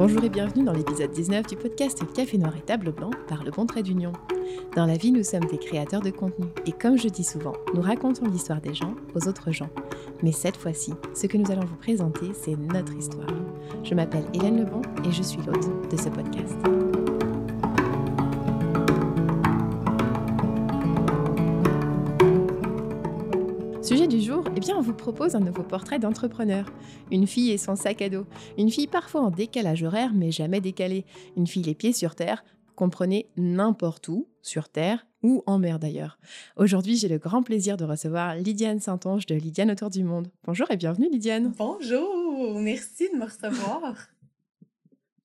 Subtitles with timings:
[0.00, 3.50] Bonjour et bienvenue dans l'épisode 19 du podcast Café Noir et Table Blanc par le
[3.50, 4.14] Bon Trait d'Union.
[4.74, 7.82] Dans la vie, nous sommes des créateurs de contenu et comme je dis souvent, nous
[7.82, 9.68] racontons l'histoire des gens aux autres gens.
[10.22, 13.28] Mais cette fois-ci, ce que nous allons vous présenter, c'est notre histoire.
[13.84, 16.56] Je m'appelle Hélène Lebon et je suis l'hôte de ce podcast.
[23.90, 26.72] Sujet du jour, eh bien on vous propose un nouveau portrait d'entrepreneur.
[27.10, 28.24] Une fille et son sac à dos.
[28.56, 31.04] Une fille parfois en décalage horaire mais jamais décalée.
[31.36, 32.44] Une fille les pieds sur terre,
[32.76, 36.20] comprenez n'importe où, sur terre ou en mer d'ailleurs.
[36.56, 40.30] Aujourd'hui, j'ai le grand plaisir de recevoir Lydiane Saint-Onge de Lydiane Autour du Monde.
[40.44, 41.52] Bonjour et bienvenue Lydiane.
[41.58, 43.96] Bonjour, merci de me recevoir.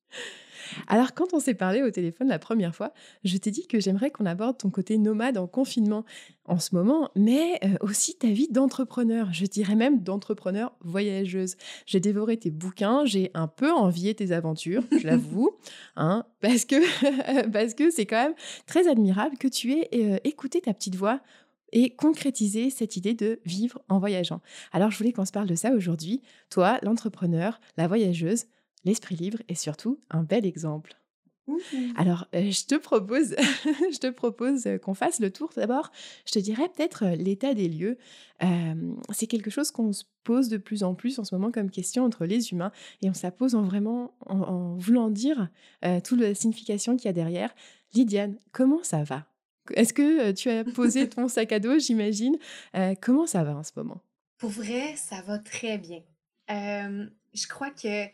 [0.88, 2.94] Alors, quand on s'est parlé au téléphone la première fois,
[3.24, 6.06] je t'ai dit que j'aimerais qu'on aborde ton côté nomade en confinement
[6.46, 11.56] en ce moment, mais euh, aussi ta vie d'entrepreneur, je dirais même d'entrepreneur voyageuse.
[11.86, 15.52] J'ai dévoré tes bouquins, j'ai un peu envié tes aventures, je l'avoue,
[15.96, 16.76] hein, parce que
[17.52, 18.36] parce que c'est quand même
[18.68, 21.20] très admirable que tu aies euh, écouté ta petite voix
[21.72, 24.42] et concrétiser cette idée de vivre en voyageant.
[24.72, 26.22] Alors je voulais qu'on se parle de ça aujourd'hui.
[26.50, 28.46] Toi, l'entrepreneur, la voyageuse,
[28.86, 30.96] l'esprit libre est surtout un bel exemple.
[31.48, 31.58] Mmh.
[31.96, 33.36] Alors, euh, je te propose,
[33.94, 35.52] je te propose euh, qu'on fasse le tour.
[35.56, 35.92] D'abord,
[36.26, 37.98] je te dirais peut-être euh, l'état des lieux.
[39.12, 42.04] c'est quelque chose qu'on se pose de plus en plus en ce moment comme question
[42.04, 45.50] entre les humains, et on se la pose en vraiment en, voulant dire
[46.04, 47.54] toute la signification qu'il y a derrière.
[47.94, 49.26] Lydiane, comment ça va?
[49.74, 52.38] Est-ce que tu as posé ton sac à dos, j'imagine?
[53.02, 54.02] Comment ça va en ce moment?
[54.38, 56.02] Pour vrai, ça va très bien.
[56.50, 58.08] je crois que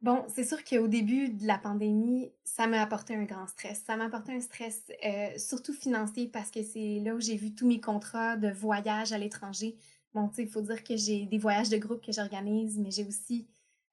[0.00, 3.82] Bon, c'est sûr qu'au début de la pandémie, ça m'a apporté un grand stress.
[3.84, 7.52] Ça m'a apporté un stress euh, surtout financier parce que c'est là où j'ai vu
[7.52, 9.76] tous mes contrats de voyage à l'étranger.
[10.14, 12.92] Bon, tu sais, il faut dire que j'ai des voyages de groupe que j'organise, mais
[12.92, 13.48] j'ai aussi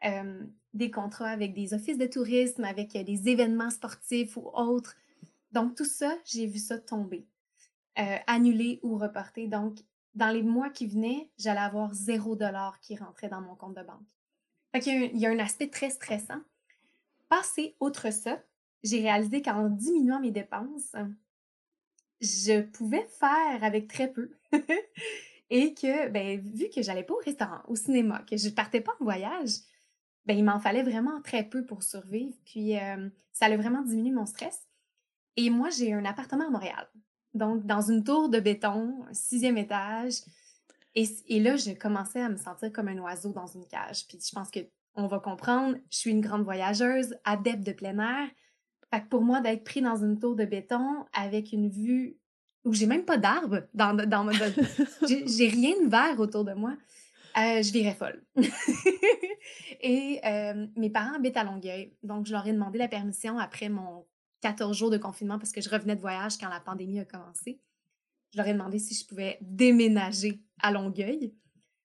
[0.06, 0.44] euh,
[0.76, 4.96] des contrats avec des offices de tourisme, avec euh, des événements sportifs ou autres.
[5.54, 7.26] Donc, tout ça, j'ai vu ça tomber,
[8.28, 9.48] annulé ou reporté.
[9.48, 9.80] Donc,
[10.14, 13.84] dans les mois qui venaient, j'allais avoir zéro dollar qui rentrait dans mon compte de
[13.84, 14.15] banque.
[14.76, 16.42] Il y, a un, aspect très stressant.
[17.30, 18.42] Passé outre ça,
[18.84, 20.96] j'ai réalisé qu'en diminuant mes dépenses,
[22.20, 24.32] je pouvais faire avec très peu.
[25.50, 28.94] Et que, ben, vu que j'allais pas au restaurant, au cinéma, que je partais pas
[29.00, 29.52] en voyage,
[30.26, 32.36] ben, il m'en fallait vraiment très peu pour survivre.
[32.46, 34.68] Puis, euh, ça a vraiment diminué mon stress.
[35.38, 36.88] Et moi, j'ai un appartement à Montréal.
[37.34, 40.22] Donc, dans une tour de béton, un sixième étage,
[40.96, 44.08] et, là, je commençais à me sentir comme un oiseau dans une cage.
[44.08, 48.30] Puis je pense qu'on va comprendre, je suis une grande voyageuse, adepte de plein air.
[48.94, 52.18] Fait que pour moi, d'être pris dans une tour de béton avec une vue
[52.64, 54.32] où j'ai même pas d'arbres dans, dans,
[55.08, 56.76] j'ai rien de vert autour de moi,
[57.38, 58.24] euh, je virais folle.
[59.82, 63.70] et euh, mes parents habitent à Longueuil, donc je leur ai demandé la permission après
[63.70, 64.06] mon
[64.42, 67.60] 14 jours de confinement parce que je revenais de voyage quand la pandémie a commencé
[68.36, 71.34] je leur ai demandé si je pouvais déménager à Longueuil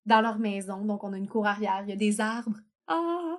[0.05, 0.85] dans leur maison.
[0.85, 2.59] Donc, on a une cour arrière, il y a des arbres.
[2.89, 3.39] Ah!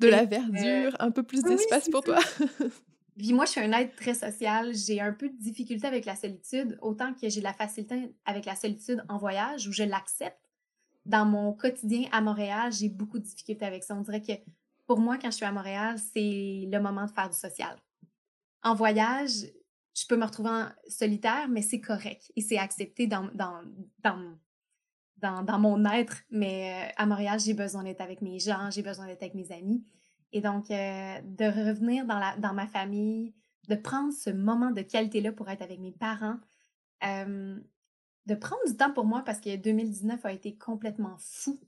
[0.00, 2.18] De la verdure, un peu plus d'espace pour toi.
[3.16, 4.74] Puis moi, je suis un être très social.
[4.74, 8.44] J'ai un peu de difficulté avec la solitude, autant que j'ai de la facilité avec
[8.44, 10.50] la solitude en voyage où je l'accepte.
[11.06, 13.94] Dans mon quotidien à Montréal, j'ai beaucoup de difficultés avec ça.
[13.94, 14.32] On dirait que
[14.88, 17.76] pour moi, quand je suis à Montréal, c'est le moment de faire du social.
[18.64, 19.46] En voyage,
[19.94, 23.62] je peux me retrouver en solitaire, mais c'est correct et c'est accepté dans, dans,
[24.02, 26.22] dans, dans, mon être.
[26.30, 29.52] Mais euh, à Montréal, j'ai besoin d'être avec mes gens, j'ai besoin d'être avec mes
[29.52, 29.84] amis.
[30.32, 33.34] Et donc, euh, de revenir dans, la, dans ma famille,
[33.68, 36.38] de prendre ce moment de qualité-là pour être avec mes parents,
[38.26, 41.60] de prendre du temps pour moi parce que 2019 a été complètement fou.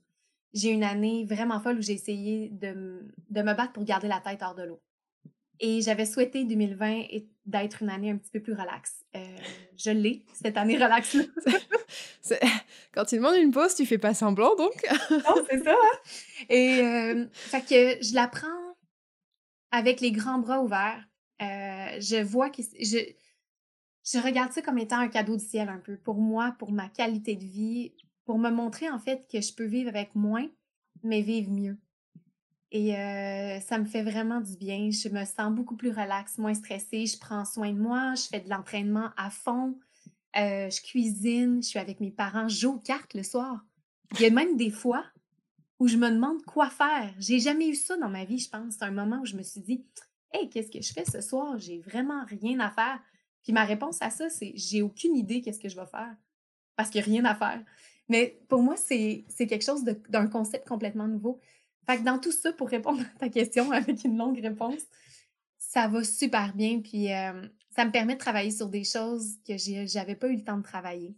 [0.53, 4.21] J'ai une année vraiment folle où j'ai essayé de, de me battre pour garder la
[4.21, 4.81] tête hors de l'eau.
[5.59, 7.03] Et j'avais souhaité 2020
[7.45, 9.05] d'être une année un petit peu plus relaxe.
[9.15, 9.37] Euh,
[9.77, 11.23] je l'ai, cette année relaxe-là.
[12.93, 14.73] Quand tu demandes une pause, tu fais pas semblant, donc.
[15.11, 15.71] non, c'est ça.
[15.71, 15.97] Hein.
[16.49, 18.47] Et euh, fait que je la prends
[19.71, 21.03] avec les grands bras ouverts.
[21.41, 22.97] Euh, je vois que je,
[24.05, 26.89] je regarde ça comme étant un cadeau du ciel un peu pour moi, pour ma
[26.89, 27.93] qualité de vie,
[28.25, 30.47] pour me montrer en fait que je peux vivre avec moins,
[31.03, 31.77] mais vivre mieux.
[32.71, 32.91] Et
[33.61, 34.89] ça me fait vraiment du bien.
[34.91, 37.05] Je me sens beaucoup plus relaxe, moins stressée.
[37.05, 38.15] Je prends soin de moi.
[38.15, 39.77] Je fais de l'entraînement à fond.
[40.35, 41.63] je cuisine.
[41.63, 42.49] Je suis avec mes parents.
[42.49, 43.63] Je joue aux cartes le soir.
[44.15, 45.05] Il y a même des fois
[45.79, 47.13] où je me demande quoi faire.
[47.19, 48.75] J'ai jamais eu ça dans ma vie, je pense.
[48.77, 49.85] C'est un moment où je me suis dit
[50.31, 51.57] Hey, qu'est-ce que je fais ce soir?
[51.59, 52.99] J'ai vraiment rien à faire.
[53.43, 56.15] Puis ma réponse à ça, c'est j'ai aucune idée qu'est-ce que je vais faire.
[56.75, 57.63] Parce qu'il n'y a rien à faire.
[58.09, 61.39] Mais pour moi, c'est quelque chose d'un concept complètement nouveau.
[61.85, 64.81] Fait que dans tout ça, pour répondre à ta question avec une longue réponse,
[65.57, 66.81] ça va super bien.
[66.81, 70.43] Puis euh, ça me permet de travailler sur des choses que j'avais pas eu le
[70.43, 71.15] temps de travailler.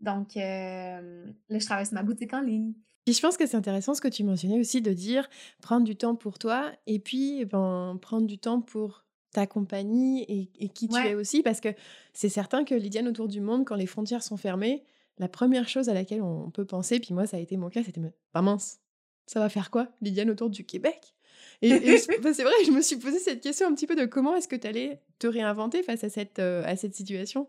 [0.00, 2.72] Donc euh, là, je travaille sur ma boutique en ligne.
[3.04, 5.28] Puis je pense que c'est intéressant ce que tu mentionnais aussi de dire
[5.62, 10.68] prendre du temps pour toi et puis ben, prendre du temps pour ta compagnie et,
[10.68, 11.68] qui tu es aussi parce que
[12.12, 14.84] c'est certain que Lydiane autour du monde, quand les frontières sont fermées,
[15.18, 17.82] la première chose à laquelle on peut penser, puis moi ça a été mon cas,
[17.82, 18.00] c'était
[18.32, 18.80] pas mince,
[19.28, 21.14] ça va faire quoi, Lydiane autour du Québec?
[21.60, 24.48] Et, c'est vrai, je me suis posé cette question un petit peu de comment est-ce
[24.48, 27.48] que tu allais te réinventer face à cette, euh, à cette situation?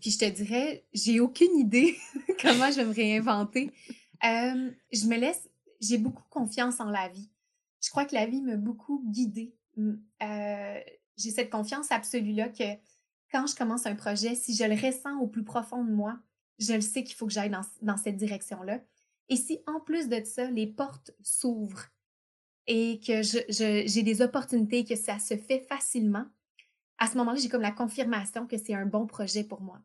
[0.00, 1.96] Puis je te dirais, j'ai aucune idée
[2.42, 3.72] comment je vais me réinventer.
[4.24, 5.48] Euh, je me laisse,
[5.80, 7.30] j'ai beaucoup confiance en la vie.
[7.80, 9.54] Je crois que la vie m'a beaucoup guidée.
[9.78, 10.80] Euh,
[11.16, 12.64] j'ai cette confiance absolue-là que
[13.30, 16.18] quand je commence un projet, si je le ressens au plus profond de moi,
[16.58, 17.52] je le sais qu'il faut que j'aille
[17.82, 18.80] dans, cette direction-là.
[19.28, 21.86] Et si en plus de ça, les portes s'ouvrent
[22.66, 26.26] et que j'ai des opportunités, que ça se fait facilement,
[26.98, 29.80] à ce moment-là, j'ai comme la confirmation que c'est un bon projet pour moi.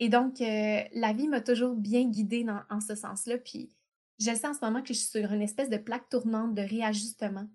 [0.00, 3.38] Et donc, euh, la vie m'a toujours bien guidée dans, en ce sens-là.
[3.38, 3.70] Puis,
[4.18, 6.62] je sais en ce moment que je suis sur une espèce de plaque tournante de
[6.62, 7.48] réajustement.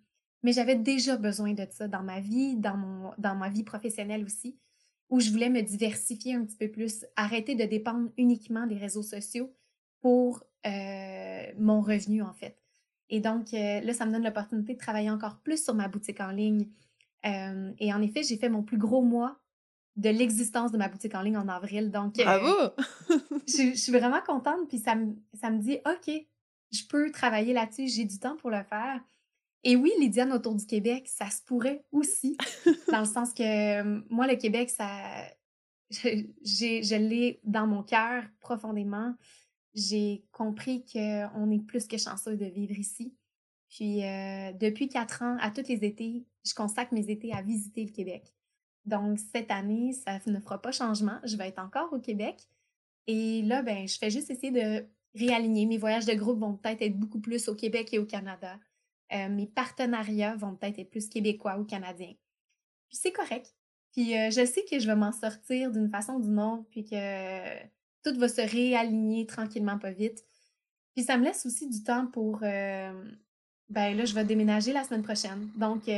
[0.44, 4.24] Mais j'avais déjà besoin de ça dans ma vie, dans, mon, dans ma vie professionnelle
[4.24, 4.58] aussi
[5.10, 9.04] où je voulais me diversifier un petit peu plus, arrêter de dépendre uniquement des réseaux
[9.04, 9.54] sociaux
[10.02, 12.58] pour euh, mon revenu, en fait.
[13.10, 16.20] Et donc, euh, là, ça me donne l'opportunité de travailler encore plus sur ma boutique
[16.20, 16.68] en ligne.
[17.26, 19.40] Euh, et en effet, j'ai fait mon plus gros mois
[19.96, 21.90] de l'existence de ma boutique en ligne en avril.
[21.90, 22.74] Donc, Bravo!
[23.48, 24.68] je, je, suis vraiment contente.
[24.68, 26.14] Puis ça me, ça me dit, OK,
[26.72, 29.00] je peux travailler là-dessus, j'ai du temps pour le faire.
[29.64, 32.38] Et oui, Lydiane autour du Québec, ça se pourrait aussi,
[32.92, 33.84] dans le sens que
[34.14, 34.88] moi, le Québec, ça,
[35.90, 39.16] je, je l'ai dans mon cœur profondément.
[39.78, 43.16] J'ai compris qu'on est plus que chanceux de vivre ici.
[43.70, 44.00] Puis
[44.60, 48.34] depuis quatre ans, à tous les étés, je consacre mes étés à visiter le Québec.
[48.86, 51.20] Donc cette année, ça ne fera pas changement.
[51.26, 52.42] Je vais être encore au Québec.
[53.06, 55.66] Et là, ben, je fais juste essayer de réaligner.
[55.66, 58.60] Mes voyages de groupe vont peut-être être beaucoup plus au Québec et au Canada.
[59.14, 62.14] Euh, mes partenariats vont peut-être être plus québécois ou canadiens.
[62.90, 63.54] Puis c'est correct.
[63.92, 66.84] Puis euh, je sais que je vais m'en sortir d'une façon ou d'une autre, puis
[66.84, 66.96] que
[68.04, 70.24] tout va se réaligner tranquillement, pas vite.
[70.96, 72.40] Puis ça me laisse aussi du temps pour...
[72.44, 73.12] Euh,
[73.70, 75.50] ben là, je vais déménager la semaine prochaine.
[75.56, 75.90] Donc,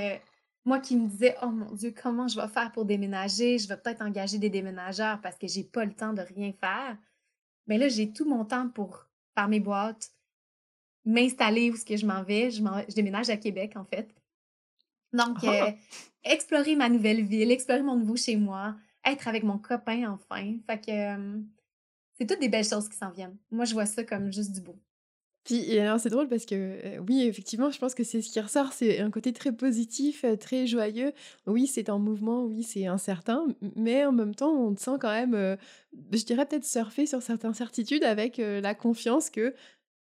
[0.65, 3.57] moi qui me disais, oh mon Dieu, comment je vais faire pour déménager?
[3.57, 6.97] Je vais peut-être engager des déménageurs parce que j'ai pas le temps de rien faire.
[7.67, 10.11] Mais là, j'ai tout mon temps pour faire mes boîtes,
[11.05, 12.51] m'installer où ce que je m'en vais.
[12.51, 12.61] Je,
[12.93, 14.13] déménage à Québec, en fait.
[15.13, 15.67] Donc, ah!
[15.67, 15.71] euh,
[16.23, 18.75] explorer ma nouvelle ville, explorer mon nouveau chez moi,
[19.05, 20.57] être avec mon copain enfin.
[20.67, 21.39] Fait que euh,
[22.19, 23.37] c'est toutes des belles choses qui s'en viennent.
[23.51, 24.75] Moi, je vois ça comme juste du beau.
[25.45, 28.39] Puis, alors, c'est drôle parce que, euh, oui, effectivement, je pense que c'est ce qui
[28.39, 31.13] ressort, c'est un côté très positif, très joyeux.
[31.47, 35.11] Oui, c'est en mouvement, oui, c'est incertain, mais en même temps, on te sent quand
[35.11, 35.57] même,
[36.11, 39.55] je dirais peut-être surfer sur certaines certitudes avec la confiance que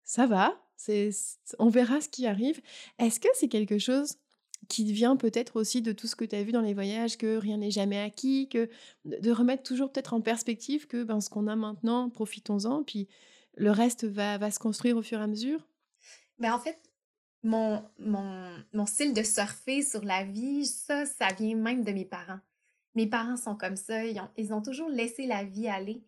[0.05, 0.55] ça va,
[1.59, 2.61] on verra ce qui arrive.
[2.99, 4.17] Est-ce que c'est quelque chose
[4.73, 7.37] qui vient peut-être aussi de tout ce que tu as vu dans les voyages, que
[7.37, 8.71] rien n'est jamais acquis, que
[9.05, 13.07] de remettre toujours peut-être en perspective que ben, ce qu'on a maintenant, profitons-en, puis
[13.57, 15.69] le reste va, va se construire au fur et à mesure?
[16.39, 16.79] Ben, En fait,
[17.43, 22.07] mon, mon, mon style de surfer sur la vie, ça, ça vient même de mes
[22.07, 22.41] parents.
[22.95, 26.03] Mes parents sont comme ça, ils ont, ils ont toujours laissé la vie aller.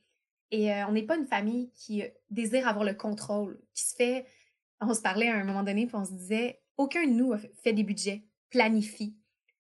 [0.50, 4.26] Et euh, on n'est pas une famille qui désire avoir le contrôle, qui se fait
[4.80, 7.72] on se parlait à un moment donné, puis on se disait, aucun de nous fait
[7.72, 9.16] des budgets, planifie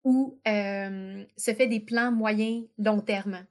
[0.03, 3.45] ou se fait des plans moyens, long terme.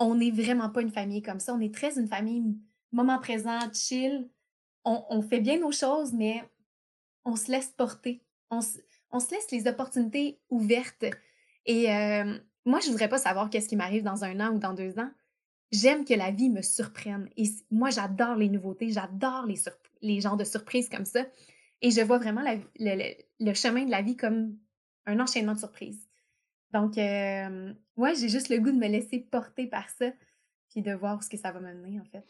[0.00, 1.54] On n'est vraiment pas une famille comme ça.
[1.54, 2.42] On est très une famille
[2.90, 4.28] moment présent, chill.
[4.84, 6.42] On, fait bien nos choses, mais
[7.24, 8.20] on se laisse porter.
[8.50, 11.06] On, se laisse les opportunités ouvertes.
[11.64, 11.86] Et
[12.64, 15.10] moi, je voudrais pas savoir qu'est-ce qui m'arrive dans un an ou dans deux ans.
[15.70, 17.30] J'aime que la vie me surprenne.
[17.36, 19.60] Et moi, j'adore les nouveautés, j'adore les,
[20.02, 21.24] les genres de surprises comme ça.
[21.82, 24.58] Et je vois vraiment le, chemin de la vie comme
[25.06, 26.08] un enchaînement de surprises.
[26.72, 30.06] Donc, euh, ouais, j'ai juste le goût de me laisser porter par ça,
[30.74, 32.24] puis de voir ce que ça va mener, en fait.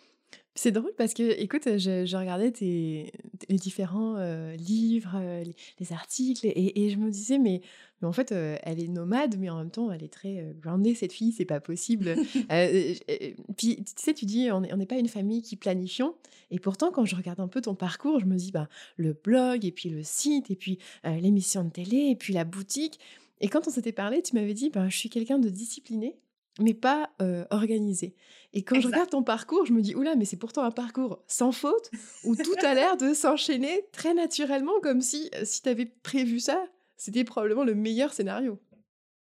[0.55, 3.13] C'est drôle parce que, écoute, je, regardais tes,
[3.49, 5.43] les différents euh, livres, euh,
[5.81, 7.61] les, articles, et, je me disais, mais,
[8.01, 10.95] mais en fait, euh, elle est nomade, mais en même temps, elle est très grounded,
[10.97, 12.15] cette fille, c'est pas possible.
[13.57, 16.15] puis, tu sais, tu dis, on n'est pas une famille qui planifions,
[16.51, 19.65] et pourtant, quand je regarde un peu ton parcours, je me dis, bah, le blog,
[19.65, 23.01] et puis le site, et puis l'émission de télé, et puis la boutique.
[23.41, 26.17] Et quand on s'était parlé, tu m'avais dit, bah, je suis quelqu'un de discipliné,
[26.61, 28.15] mais pas euh, organisé.
[28.53, 31.23] Et quand je regarde ton parcours, je me dis, oula, mais c'est pourtant un parcours
[31.27, 31.91] sans faute,
[32.25, 36.39] où tout a l'air de s'enchaîner très naturellement, comme si, euh, si tu avais prévu
[36.39, 36.65] ça,
[36.97, 38.61] c'était probablement le meilleur scénario.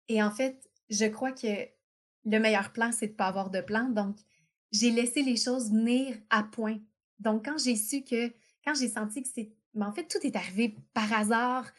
[0.09, 1.47] Et en fait, je crois que
[2.25, 3.89] le meilleur plan, c'est de ne pas avoir de plan.
[3.89, 4.17] Donc,
[4.73, 6.79] j'ai laissé les choses venir à point.
[7.21, 8.29] Donc, quand j'ai su que,
[8.65, 11.71] quand j'ai senti que c'est, mais en fait, tout est arrivé par hasard,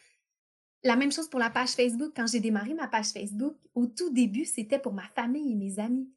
[0.83, 2.13] la même chose pour la page Facebook.
[2.15, 5.79] Quand j'ai démarré ma page Facebook, au tout début, c'était pour ma famille et mes
[5.79, 6.09] amis.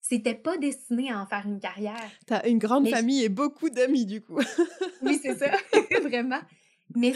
[0.00, 2.10] C'était pas destiné à en faire une carrière.
[2.26, 4.38] Tu as une grande famille et beaucoup d'amis, du coup.
[5.02, 5.50] oui, c'est ça,
[6.02, 6.40] vraiment.
[6.94, 7.12] Mais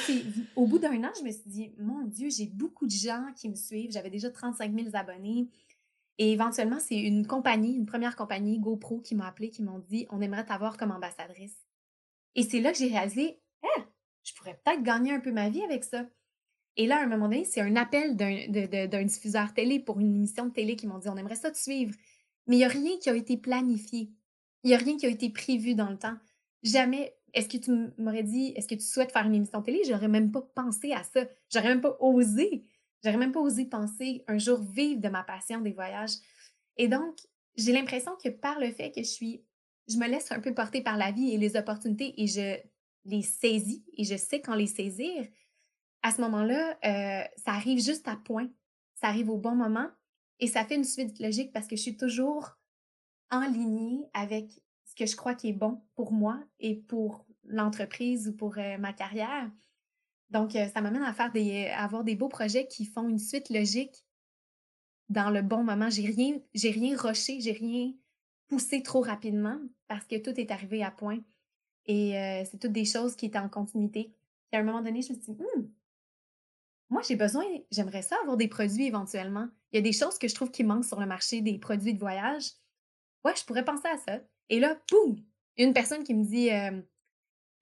[0.56, 3.48] au bout d'un an, je me suis dit, mon Dieu, j'ai beaucoup de gens qui
[3.48, 3.92] me suivent.
[3.92, 5.48] J'avais déjà 35 000 abonnés.
[6.18, 10.06] Et éventuellement, c'est une compagnie, une première compagnie, GoPro, qui m'a appelé, qui m'ont dit,
[10.10, 11.56] on aimerait t'avoir comme ambassadrice.
[12.34, 13.82] Et c'est là que j'ai réalisé, eh,
[14.24, 16.04] je pourrais peut-être gagner un peu ma vie avec ça.
[16.76, 20.46] Et là, à un moment donné, c'est un appel d'un diffuseur télé pour une émission
[20.46, 21.94] de télé qui m'ont dit on aimerait ça te suivre.
[22.46, 24.10] Mais il n'y a rien qui a été planifié.
[24.62, 26.16] Il n'y a rien qui a été prévu dans le temps.
[26.62, 27.14] Jamais.
[27.32, 27.70] Est-ce que tu
[28.02, 29.82] m'aurais dit est-ce que tu souhaites faire une émission de télé?
[29.86, 31.20] J'aurais même pas pensé à ça.
[31.52, 32.64] J'aurais même pas osé.
[33.04, 36.16] J'aurais même pas osé penser un jour vivre de ma passion des voyages.
[36.76, 37.16] Et donc,
[37.56, 39.44] j'ai l'impression que par le fait que je suis.
[39.88, 42.58] Je me laisse un peu porter par la vie et les opportunités et je
[43.04, 45.26] les saisis et je sais quand les saisir,
[46.02, 48.48] à ce moment-là, euh, ça arrive juste à point.
[48.94, 49.88] Ça arrive au bon moment
[50.38, 52.58] et ça fait une suite logique parce que je suis toujours
[53.30, 54.50] en ligne avec
[54.84, 58.78] ce que je crois qui est bon pour moi et pour l'entreprise ou pour euh,
[58.78, 59.50] ma carrière.
[60.30, 63.18] Donc, euh, ça m'amène à faire des, à avoir des beaux projets qui font une
[63.18, 64.04] suite logique
[65.08, 65.90] dans le bon moment.
[65.90, 67.92] J'ai rien, j'ai rien rushé, j'ai rien
[68.48, 71.18] poussé trop rapidement parce que tout est arrivé à point.
[71.86, 72.12] Et
[72.48, 74.14] c'est toutes des choses qui étaient en continuité.
[74.52, 75.70] Et à un moment donné, je me suis dit, hum,
[76.90, 79.48] moi, j'ai besoin, j'aimerais ça avoir des produits éventuellement.
[79.72, 81.94] Il y a des choses que je trouve qui manquent sur le marché des produits
[81.94, 82.50] de voyage.
[83.24, 84.18] Ouais, je pourrais penser à ça.
[84.48, 85.16] Et là, boum,
[85.56, 86.82] une personne qui me dit euh,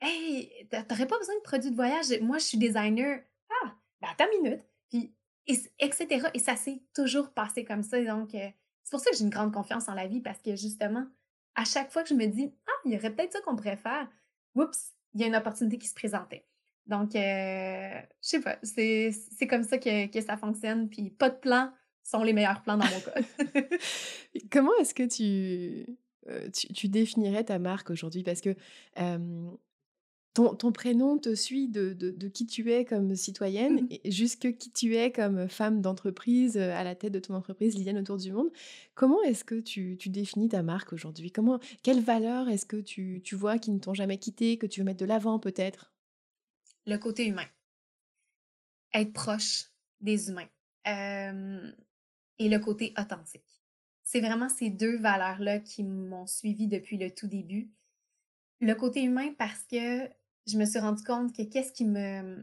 [0.00, 2.06] Hey, t'aurais pas besoin de produits de voyage?
[2.22, 3.22] Moi, je suis designer.
[3.62, 4.64] Ah, ben attends une minute.
[4.88, 5.14] Puis,
[5.46, 6.28] etc.
[6.32, 8.02] Et ça s'est toujours passé comme ça.
[8.02, 8.48] Donc, euh,
[8.82, 11.06] c'est pour ça que j'ai une grande confiance en la vie parce que justement,
[11.54, 13.76] à chaque fois que je me dis Ah, il y aurait peut-être ça qu'on pourrait
[13.76, 14.08] faire,
[14.54, 16.46] oups, il y a une opportunité qui se présentait.
[16.88, 20.88] Donc, euh, je sais pas, c'est comme ça que, que, ça fonctionne.
[20.88, 21.70] Puis pas de plans
[22.02, 23.60] sont les meilleurs plans dans mon cas.
[24.50, 25.86] Comment est-ce que tu,
[26.28, 28.22] euh, tu, tu, définirais ta marque aujourd'hui?
[28.22, 28.56] Parce que
[30.38, 34.10] ton, ton, prénom te suit de, de, de, qui tu es comme citoyenne mmh et
[34.10, 37.98] jusque qui tu es comme femme d'entreprise euh, à la tête de ton entreprise, Liliane
[37.98, 38.50] Autour du Monde.
[38.94, 41.32] Comment est-ce que tu, tu, définis ta marque aujourd'hui?
[41.32, 44.80] Comment Quelles valeurs est-ce que tu, tu vois qui ne t'ont jamais quitté, que tu
[44.80, 45.92] veux mettre de l'avant peut-être?
[46.88, 47.46] Le côté humain.
[48.94, 49.66] Être proche
[50.00, 50.48] des humains.
[52.40, 53.62] et le côté authentique.
[54.04, 57.70] C'est vraiment ces deux valeurs-là qui m'ont suivi depuis le tout début.
[58.60, 60.08] Le côté humain parce que
[60.46, 62.42] je me suis rendu compte que qu'est-ce qui me,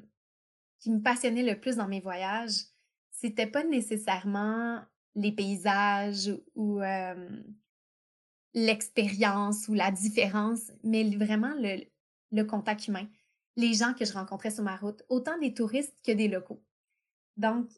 [0.79, 2.65] qui me passionnait le plus dans mes voyages,
[3.09, 4.83] c'était pas nécessairement
[5.15, 6.81] les paysages ou
[8.53, 11.83] l'expérience ou la différence, mais vraiment le,
[12.31, 13.07] le contact humain
[13.55, 16.61] les gens que je rencontrais sur ma route, autant des touristes que des locaux.
[17.37, 17.69] Donc,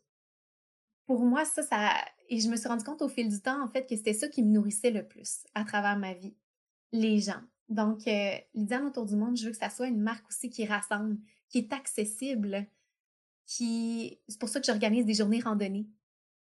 [1.05, 1.93] pour moi, ça, ça.
[2.29, 4.27] Et je me suis rendu compte au fil du temps, en fait, que c'était ça
[4.27, 6.35] qui me nourrissait le plus à travers ma vie.
[6.91, 7.41] Les gens.
[7.69, 10.65] Donc, euh, Lydiane autour du monde, je veux que ça soit une marque aussi qui
[10.65, 11.17] rassemble,
[11.49, 12.67] qui est accessible,
[13.45, 14.19] qui.
[14.27, 15.87] C'est pour ça que j'organise des journées randonnées.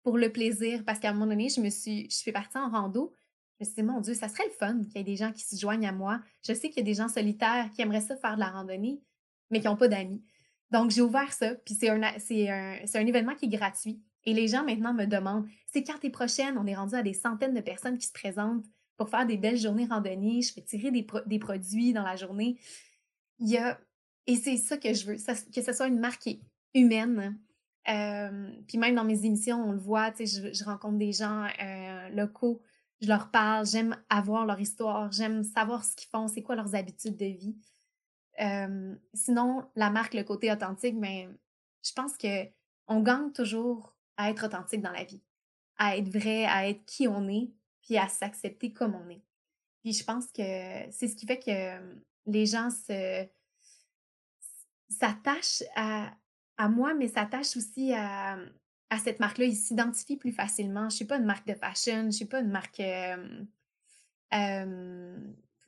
[0.02, 2.08] Pour le plaisir, parce qu'à un moment donné, je me suis.
[2.10, 3.12] Je suis partie en rando.
[3.58, 5.32] Je me suis dit, mon Dieu, ça serait le fun qu'il y ait des gens
[5.32, 6.20] qui se joignent à moi.
[6.42, 9.00] Je sais qu'il y a des gens solitaires qui aimeraient ça faire de la randonnée,
[9.50, 10.22] mais qui n'ont pas d'amis.
[10.70, 14.00] Donc, j'ai ouvert ça, puis c'est un, un, un, événement qui est gratuit.
[14.24, 16.58] Et les gens maintenant me demandent, c'est quand t'es prochaine?
[16.58, 18.64] On est rendu à des centaines de personnes qui se présentent
[18.96, 20.42] pour faire des belles journées randonnées.
[20.42, 22.58] Je fais tirer des, des produits dans la journée.
[23.38, 23.78] Il y a,
[24.26, 26.28] et c'est ça que je veux, que ce soit une marque
[26.74, 27.38] humaine.
[27.88, 32.08] Euh, puis même dans mes émissions, on le voit, je, je rencontre des gens euh,
[32.08, 32.60] locaux,
[33.00, 36.74] je leur parle, j'aime avoir leur histoire, j'aime savoir ce qu'ils font, c'est quoi leurs
[36.74, 37.56] habitudes de vie
[39.14, 41.28] sinon, la marque, le côté authentique, mais
[41.84, 42.44] je pense que
[42.88, 45.22] on gagne toujours à être authentique dans la vie,
[45.76, 47.50] à être vrai, à être qui on est,
[47.82, 49.22] puis à s'accepter comme on est.
[49.82, 50.42] Puis je pense que
[50.90, 52.70] c'est ce qui fait que les gens
[54.88, 56.12] s'attachent à,
[56.56, 58.38] à moi, mais s'attachent aussi à,
[58.90, 59.44] à cette marque-là.
[59.46, 60.82] Ils s'identifient plus facilement.
[60.82, 62.82] Je ne suis pas une marque de fashion, je ne suis pas une marque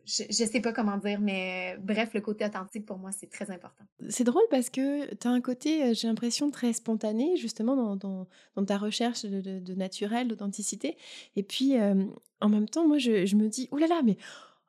[0.09, 3.51] je, je sais pas comment dire, mais bref, le côté authentique pour moi, c'est très
[3.51, 3.85] important.
[4.09, 8.27] C'est drôle parce que tu as un côté, j'ai l'impression, très spontané, justement, dans,
[8.65, 10.97] ta recherche de, naturel, d'authenticité.
[11.37, 11.75] Et puis,
[12.41, 14.17] en même temps, moi, je, me dis, oh là là, mais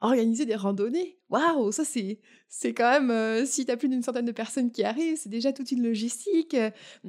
[0.01, 1.17] organiser des randonnées.
[1.29, 4.71] Waouh, ça c'est c'est quand même euh, si tu as plus d'une centaine de personnes
[4.71, 6.55] qui arrivent, c'est déjà toute une logistique.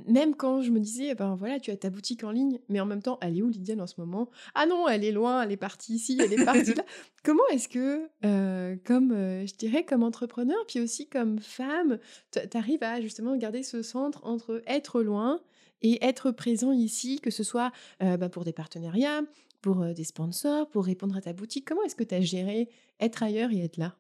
[0.06, 2.86] même quand je me disais ben voilà, tu as ta boutique en ligne, mais en
[2.86, 4.30] même temps, elle est où Lydiane en ce moment?
[4.54, 6.84] Ah non, elle est loin, elle est partie ici, elle est partie là.
[7.24, 11.98] Comment est-ce que euh, comme euh, je dirais comme entrepreneur puis aussi comme femme,
[12.32, 15.40] tu arrives à justement garder ce centre entre être loin
[15.82, 19.22] et être présent ici, que ce soit bah, pour des partenariats,
[19.60, 23.22] pour des sponsors, pour répondre à ta boutique Comment est-ce que tu as géré être
[23.22, 23.96] ailleurs et être là?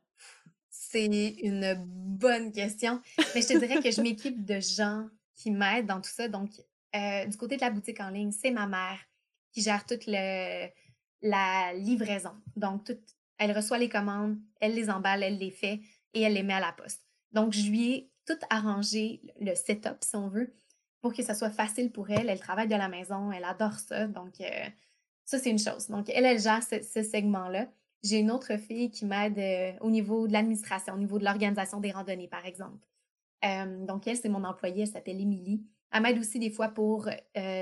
[0.68, 3.00] C'est une bonne question.
[3.34, 6.28] Mais je te dirais que je m'équipe de gens qui m'aident dans tout ça.
[6.28, 8.98] Donc, du côté de la boutique en ligne, c'est ma mère
[9.52, 10.68] qui gère toute le,
[11.22, 12.32] la livraison.
[12.56, 12.92] Donc,
[13.38, 15.80] elle reçoit les commandes, elle les emballe, elle les fait
[16.14, 17.04] et elle les met à la poste.
[17.32, 20.54] Donc, je lui ai tout arrangé, le setup, si on veut,
[21.00, 22.28] pour que ça soit facile pour elle.
[22.28, 24.06] Elle travaille de la maison, elle adore ça.
[24.06, 24.34] Donc,
[25.30, 25.86] ça, c'est une chose.
[25.86, 27.68] Donc, elle, elle gère ce, segment-là.
[28.02, 31.78] J'ai une autre fille qui m'aide euh, au niveau de l'administration, au niveau de l'organisation
[31.78, 32.84] des randonnées, par exemple.
[33.44, 35.62] Euh, donc, elle, c'est mon employée, elle s'appelle Émilie.
[35.92, 37.12] Elle m'aide aussi des fois pour euh,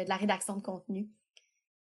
[0.04, 1.10] de la rédaction de contenu.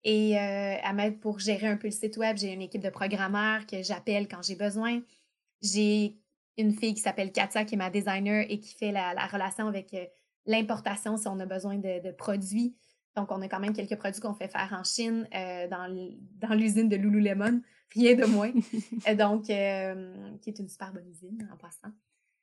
[0.05, 2.37] Et elle m'aide pour gérer un peu le site web.
[2.37, 5.01] J'ai une équipe de programmeurs que j'appelle quand j'ai besoin.
[5.63, 6.19] J'ai
[6.59, 9.97] une fille qui s'appelle Katia, qui est ma designer et qui fait la, relation avec
[10.45, 12.77] l'importation si on a besoin de produits.
[13.17, 16.89] Donc, on a quand même quelques produits qu'on fait faire en Chine, euh, dans l'usine
[16.89, 17.61] de Lululemon,
[17.93, 18.53] rien de moins.
[19.09, 21.93] Euh, donc, euh, qui est une super bonne usine en passant.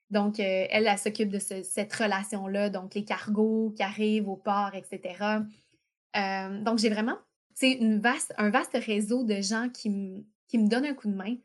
[0.10, 5.40] Donc, elle, elle, s'occupe de cette relation-là, donc les cargos qui arrivent au port, etc.
[6.64, 7.18] donc, j'ai vraiment,
[7.54, 11.38] c'est vaste, un vaste réseau de gens qui, qui me donnent un coup de main.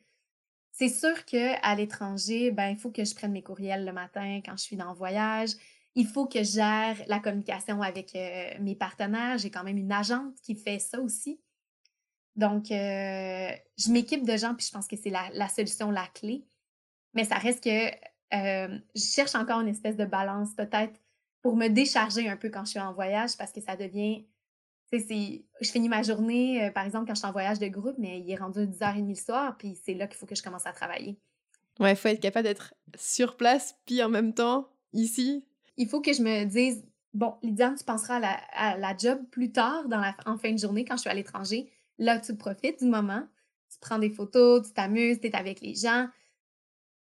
[0.73, 4.57] C'est sûr qu'à l'étranger, ben, il faut que je prenne mes courriels le matin quand
[4.57, 5.51] je suis dans le voyage
[5.97, 9.39] il faut que je gère la communication avec euh, mes partenaires.
[9.39, 11.41] J'ai quand même une agente qui fait ça aussi.
[12.37, 13.49] Donc, euh,
[13.79, 16.45] je m'équipe de gens, puis je pense que c'est la, solution, la clé.
[17.15, 21.01] Mais ça reste que euh, je cherche encore une espèce de balance, peut-être,
[21.41, 24.27] pour me décharger un peu quand je suis en voyage, parce que ça devient.
[24.93, 28.31] Je finis ma journée, par exemple, quand je suis en voyage de groupe, mais il
[28.31, 31.19] est rendu 10h30 le soir, puis c'est là qu'il faut que je commence à travailler.
[31.81, 35.45] Ouais, il faut être capable d'être sur place, puis en même temps, ici,
[35.77, 36.85] il faut que je me dise,
[37.15, 38.21] bon, Lydiane, tu penseras
[38.53, 41.15] à la, job plus tard, dans la, en fin de journée, quand je suis à
[41.15, 41.71] l'étranger.
[41.99, 43.27] Là, tu profites du moment,
[43.71, 46.09] tu prends des photos, tu t'amuses, tu es avec les gens.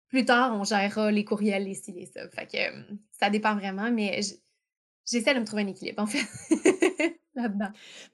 [0.08, 2.28] Plus tard, on gérera les courriels, les styles et ça.
[2.30, 4.20] Fait que euh, ça dépend vraiment, mais
[5.04, 6.26] j'essaie de me trouver un équilibre, en fait.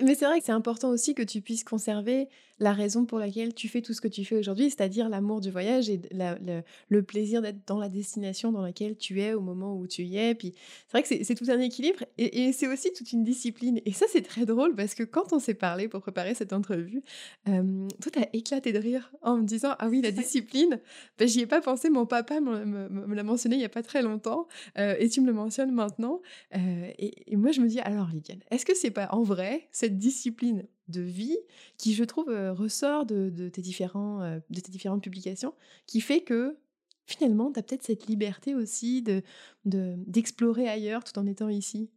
[0.00, 2.28] Mais c'est vrai que c'est important aussi que tu puisses conserver
[2.62, 5.50] la raison pour laquelle tu fais tout ce que tu fais aujourd'hui, c'est-à-dire l'amour du
[5.50, 9.86] voyage et le, plaisir d'être dans la destination dans laquelle tu es au moment où
[9.88, 10.34] tu y es.
[10.34, 10.54] Puis
[10.86, 13.80] c'est vrai que c'est tout un équilibre et, c'est aussi toute une discipline.
[13.84, 17.02] Et ça, c'est très drôle parce que quand on s'est parlé pour préparer cette entrevue,
[17.48, 20.78] euh, toi, t'as éclaté de rire en me disant Ah oui, la discipline,
[21.18, 21.90] ben, j'y ai pas pensé.
[21.90, 24.46] Mon papa me, l'a mentionné il y a pas très longtemps
[24.78, 26.20] euh, et tu me le mentionnes maintenant.
[26.54, 29.68] Euh, et, et, moi, je me dis Alors, Lydiane, est-ce que c'est pas en vrai
[29.70, 31.38] cette discipline de vie
[31.76, 35.54] qui, je trouve, euh, ressort de, tes différents, euh, de tes différentes publications,
[35.86, 36.58] qui fait que
[37.06, 39.22] finalement, tu as peut-être cette liberté aussi de,
[39.64, 41.90] d'explorer ailleurs tout en étant ici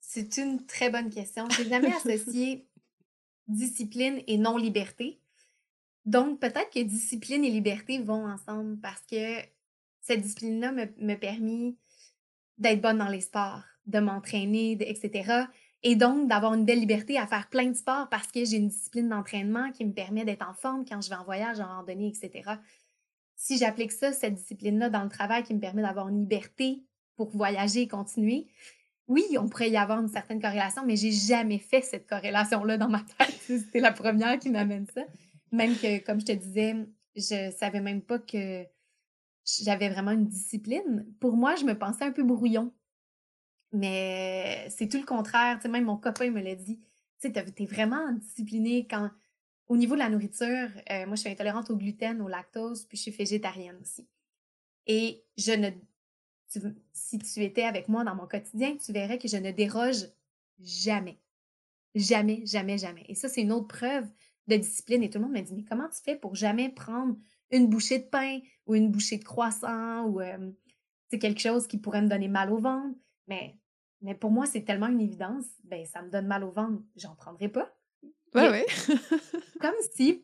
[0.00, 1.48] C'est une très bonne question.
[1.50, 2.66] J'ai jamais associé
[3.46, 5.20] discipline et non-liberté.
[6.06, 9.40] Donc, peut-être que discipline et liberté vont ensemble parce que
[10.00, 11.76] cette discipline-là me, me permis
[12.56, 15.46] d'être bonne dans les sports, de m'entraîner, etc.
[15.82, 18.68] Et donc, d'avoir une belle liberté à faire plein de sports parce que j'ai une
[18.68, 22.08] discipline d'entraînement qui me permet d'être en forme quand je vais en voyage, en randonnée,
[22.08, 22.50] etc.
[23.36, 26.82] Si j'applique ça, cette discipline-là, dans le travail qui me permet d'avoir une liberté
[27.16, 28.46] pour voyager et continuer,
[29.06, 32.88] oui, on pourrait y avoir une certaine corrélation, mais j'ai jamais fait cette corrélation-là dans
[32.88, 33.34] ma tête.
[33.46, 35.02] C'était la première qui m'amène ça.
[35.50, 36.74] Même que, comme je te disais,
[37.16, 38.64] je savais même pas que
[39.64, 41.06] j'avais vraiment une discipline.
[41.20, 42.72] Pour moi, je me pensais un peu brouillon.
[43.72, 45.58] Mais c'est tout le contraire.
[45.68, 46.80] même mon copain me l'a dit.
[47.20, 49.10] Tu t'es vraiment discipliné quand.
[49.66, 52.96] Au niveau de la nourriture, euh, moi, je suis intolérante au gluten, au lactose, puis
[52.96, 54.08] je suis végétarienne aussi.
[54.86, 55.68] Et je ne.
[56.92, 60.06] si tu étais avec moi dans mon quotidien, tu verrais que je ne déroge
[60.58, 61.18] jamais.
[61.94, 63.04] Jamais, jamais, jamais.
[63.08, 64.06] Et ça, c'est une autre preuve
[64.46, 65.02] de discipline.
[65.02, 67.16] Et tout le monde m'a dit, mais comment tu fais pour jamais prendre
[67.50, 71.78] une bouchée de pain ou une bouchée de croissant ou c'est euh, quelque chose qui
[71.78, 72.96] pourrait me donner mal au ventre?
[73.28, 73.56] Mais,
[74.00, 75.44] mais pour moi, c'est tellement une évidence.
[75.64, 77.72] Ben, ça me donne mal au ventre, j'en prendrai pas.
[78.34, 78.66] Ouais, ouais.
[79.60, 80.22] comme si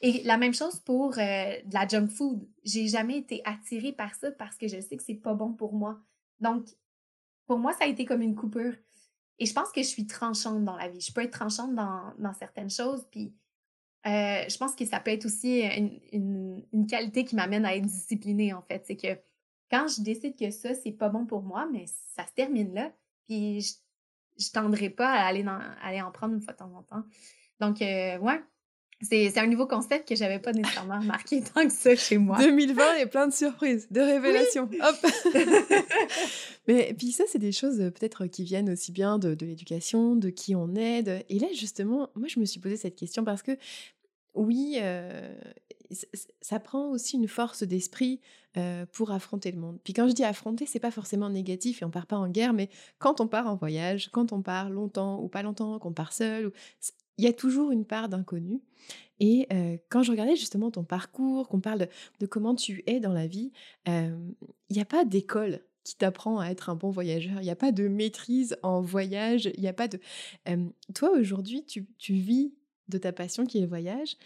[0.00, 2.46] Et la même chose pour de la junk food.
[2.64, 5.72] J'ai jamais été attirée par ça parce que je sais que c'est pas bon pour
[5.72, 5.98] moi.
[6.40, 6.66] Donc,
[7.46, 8.74] pour moi, ça a été comme une coupure.
[9.38, 11.00] Et je pense que je suis tranchante dans la vie.
[11.00, 13.06] Je peux être tranchante dans, dans certaines choses.
[13.10, 13.32] Puis,
[14.04, 15.62] je pense que ça peut être aussi
[16.12, 18.84] une, une qualité qui m'amène à être disciplinée, en fait.
[18.86, 19.18] C'est que
[19.70, 22.92] quand je décide que ça, c'est pas bon pour moi, mais ça se termine là.
[23.26, 23.74] Puis je,
[24.38, 25.44] je tendrai pas à aller,
[25.82, 27.04] aller en prendre une fois de temps en temps.
[27.60, 28.40] Donc, euh, ouais,
[29.00, 32.38] c'est un nouveau concept que j'avais pas nécessairement remarqué tant que ça chez moi.
[32.38, 34.68] 2020 et plein de surprises, de révélations.
[34.80, 34.96] Hop
[36.68, 40.16] Mais puis ça, c'est des choses euh, peut-être qui viennent aussi bien de, de l'éducation,
[40.16, 41.24] de qui on aide.
[41.28, 43.52] Et là, justement, moi, je me suis posé cette question parce que
[44.34, 45.32] oui, euh,
[46.40, 48.20] ça prend aussi une force d'esprit
[48.92, 49.78] pour affronter le monde.
[49.84, 52.52] Puis quand je dis affronter, c'est pas forcément négatif et on part pas en guerre,
[52.52, 56.12] mais quand on part en voyage, quand on part longtemps ou pas longtemps, qu'on part
[56.12, 56.52] seul,
[57.18, 58.60] il y a toujours une part d'inconnu.
[59.20, 59.48] Et
[59.88, 61.88] quand je regardais justement ton parcours, qu'on parle
[62.20, 63.52] de, comment tu es dans la vie,
[63.86, 64.26] il
[64.70, 67.40] n'y a pas d'école qui t'apprend à être un bon voyageur.
[67.40, 69.50] Il n'y a pas de maîtrise en voyage.
[69.56, 69.98] Il a pas de.
[70.94, 72.52] toi aujourd'hui, tu, tu vis
[72.88, 74.16] de ta passion qui est le voyage.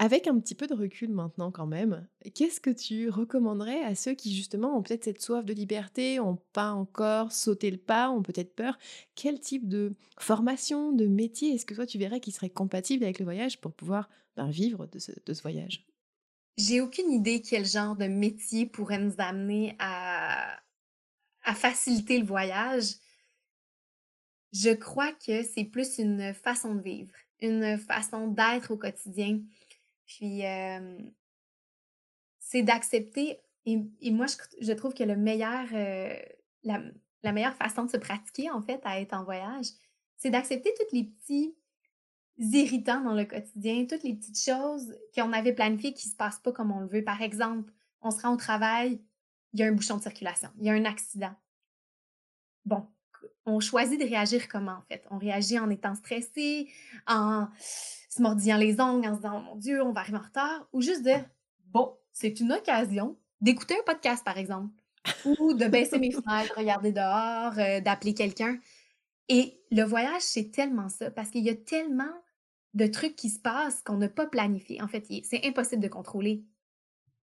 [0.00, 4.14] Avec un petit peu de recul maintenant quand même, qu'est-ce que tu recommanderais à ceux
[4.14, 8.22] qui justement ont peut-être cette soif de liberté, ont pas encore sauté le pas, ont
[8.22, 8.76] peut-être peur?
[9.14, 13.20] Quel type de formation, de métier est-ce que toi tu verrais qui serait compatible avec
[13.20, 15.86] le voyage pour pouvoir ben, vivre de ce, voyage?
[16.58, 20.60] J'ai aucune idée quel genre de métier pourrait nous amener à,
[21.44, 22.94] à faciliter le voyage.
[24.52, 29.40] Je crois que c'est plus une façon de vivre, une façon d'être au quotidien.
[30.06, 30.42] Puis,
[32.38, 33.40] c'est d'accepter.
[33.66, 34.26] Et, moi,
[34.60, 35.16] je, trouve que la,
[37.32, 39.66] meilleure façon de se pratiquer, en fait, à être en voyage,
[40.16, 41.56] c'est d'accepter tous les petits
[42.38, 46.40] irritants dans le quotidien, toutes les petites choses qu'on avait planifiées qui ne se passent
[46.40, 47.04] pas comme on le veut.
[47.04, 49.00] Par exemple, on se rend au travail,
[49.52, 51.34] il y a un bouchon de circulation, il y a un accident.
[52.64, 52.86] Bon,
[53.46, 55.04] on choisit de réagir comment, en fait?
[55.10, 56.68] On réagit en étant stressé,
[57.06, 57.48] en
[58.08, 60.80] se mordillant les ongles, en se disant, mon Dieu, on va arriver en retard, ou
[60.80, 61.14] juste de,
[61.66, 64.72] bon, c'est une occasion d'écouter un podcast, par exemple,
[65.24, 68.58] ou de baisser mes fenêtres, regarder dehors, euh, d'appeler quelqu'un.
[69.28, 72.12] Et le voyage, c'est tellement ça, parce qu'il y a tellement
[72.74, 74.80] de trucs qui se passent qu'on n'a pas planifié.
[74.82, 76.44] En fait, c'est impossible de contrôler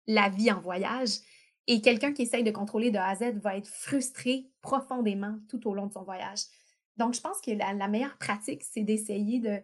[0.07, 1.19] la vie en voyage.
[1.67, 5.67] Et quelqu'un qui essaye de contrôler de A à Z va être frustré profondément tout
[5.67, 6.41] au long de son voyage.
[6.97, 9.59] Donc, je pense que la, meilleure pratique, c'est d'essayer de,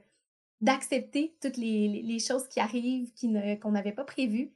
[0.62, 4.52] d'accepter toutes les, choses qui arrivent, qui qu'on n'avait pas prévues,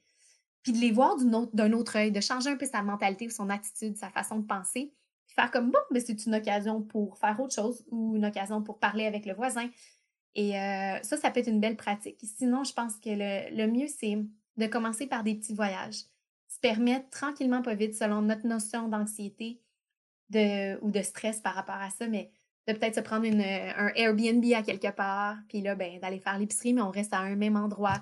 [0.63, 3.31] puis de les voir d'un autre, autre œil, de changer un peu sa mentalité ou
[3.31, 4.93] son attitude, sa façon de penser,
[5.25, 8.61] puis faire comme, bon, mais c'est une occasion pour faire autre chose ou une occasion
[8.61, 9.69] pour parler avec le voisin.
[10.35, 12.17] Et euh, ça, ça peut être une belle pratique.
[12.23, 14.17] Sinon, je pense que le, mieux, c'est
[14.57, 16.03] de commencer par des petits voyages
[16.61, 19.59] permettre tranquillement, pas vite, selon notre notion d'anxiété
[20.29, 22.31] de, ou de stress par rapport à ça, mais
[22.67, 26.37] de peut-être se prendre une, un Airbnb à quelque part, puis là, ben, d'aller faire
[26.37, 28.01] l'épicerie, mais on reste à un même endroit.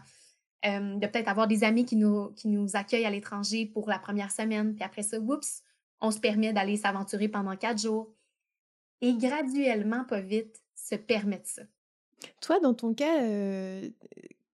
[0.64, 4.32] de peut-être avoir des amis qui nous, qui nous accueillent à l'étranger pour la première
[4.32, 5.64] semaine, puis après ça, oups,
[6.02, 8.14] on se permet d'aller s'aventurer pendant quatre jours.
[9.02, 11.62] Et graduellement, pas vite, se permettre ça.
[12.42, 13.90] Toi, dans ton cas, euh,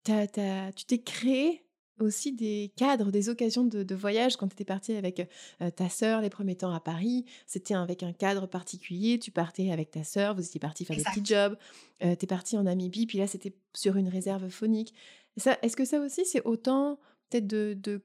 [0.04, 1.65] tu t'es créé
[2.00, 5.28] aussi des cadres, des occasions de, voyage quand tu étais partie avec
[5.76, 7.26] ta sœur les premiers temps à Paris.
[7.48, 9.20] C'était avec un cadre particulier.
[9.20, 11.58] Tu partais avec ta sœur, vous étiez partis faire des petits jobs.
[12.00, 14.94] tu es parti en Namibie, puis là, c'était sur une réserve phonique.
[15.38, 17.48] Est-ce que ça aussi, c'est autant peut-être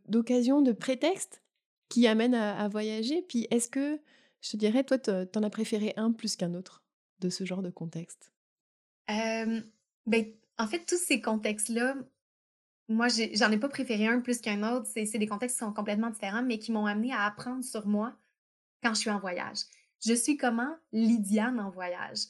[0.09, 1.43] d'occasions, de, de, prétextes
[1.89, 3.23] qui amènent à, voyager?
[3.23, 4.01] Puis est-ce que,
[4.41, 6.83] je te dirais, toi, tu en as préféré un plus qu'un autre
[7.21, 8.33] de ce genre de contexte?
[9.09, 10.25] Ben,
[10.59, 11.97] En fait, tous ces contextes-là,
[12.91, 14.87] moi, j'en ai, pas préféré un plus qu'un autre.
[14.93, 18.17] C'est des contextes qui sont complètement différents, mais qui m'ont amené à apprendre sur moi
[18.83, 19.59] quand je suis en voyage.
[20.05, 22.27] Je suis comment Lydiane en voyage.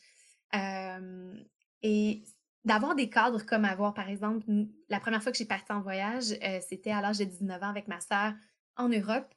[1.83, 2.23] et
[2.67, 4.45] d'avoir des cadres comme avoir, par exemple,
[4.91, 7.71] la première fois que j'ai parti en voyage, euh, c'était à l'âge de 19 ans
[7.71, 8.35] avec ma sœur
[8.77, 9.33] en Europe.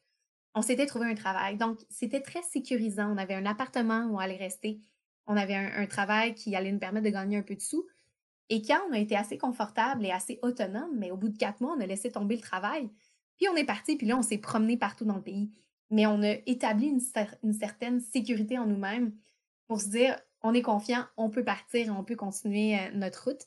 [0.56, 1.56] On s'était trouvé un travail.
[1.56, 3.14] Donc, c'était très sécurisant.
[3.14, 4.82] On avait un appartement où on allait rester.
[5.26, 7.88] On avait un travail qui allait nous permettre de gagner un peu de sous.
[8.54, 11.60] Et quand on a été assez confortable et assez autonome, mais au bout de quatre
[11.60, 12.88] mois, on a laissé tomber le travail.
[13.36, 15.50] Puis on est parti, puis là, on s'est promené partout dans le pays.
[15.89, 19.12] Mais on a établi une, certaine sécurité en nous-mêmes
[19.68, 23.42] pour se dire, on est confiant, on peut partir on peut continuer euh, notre route.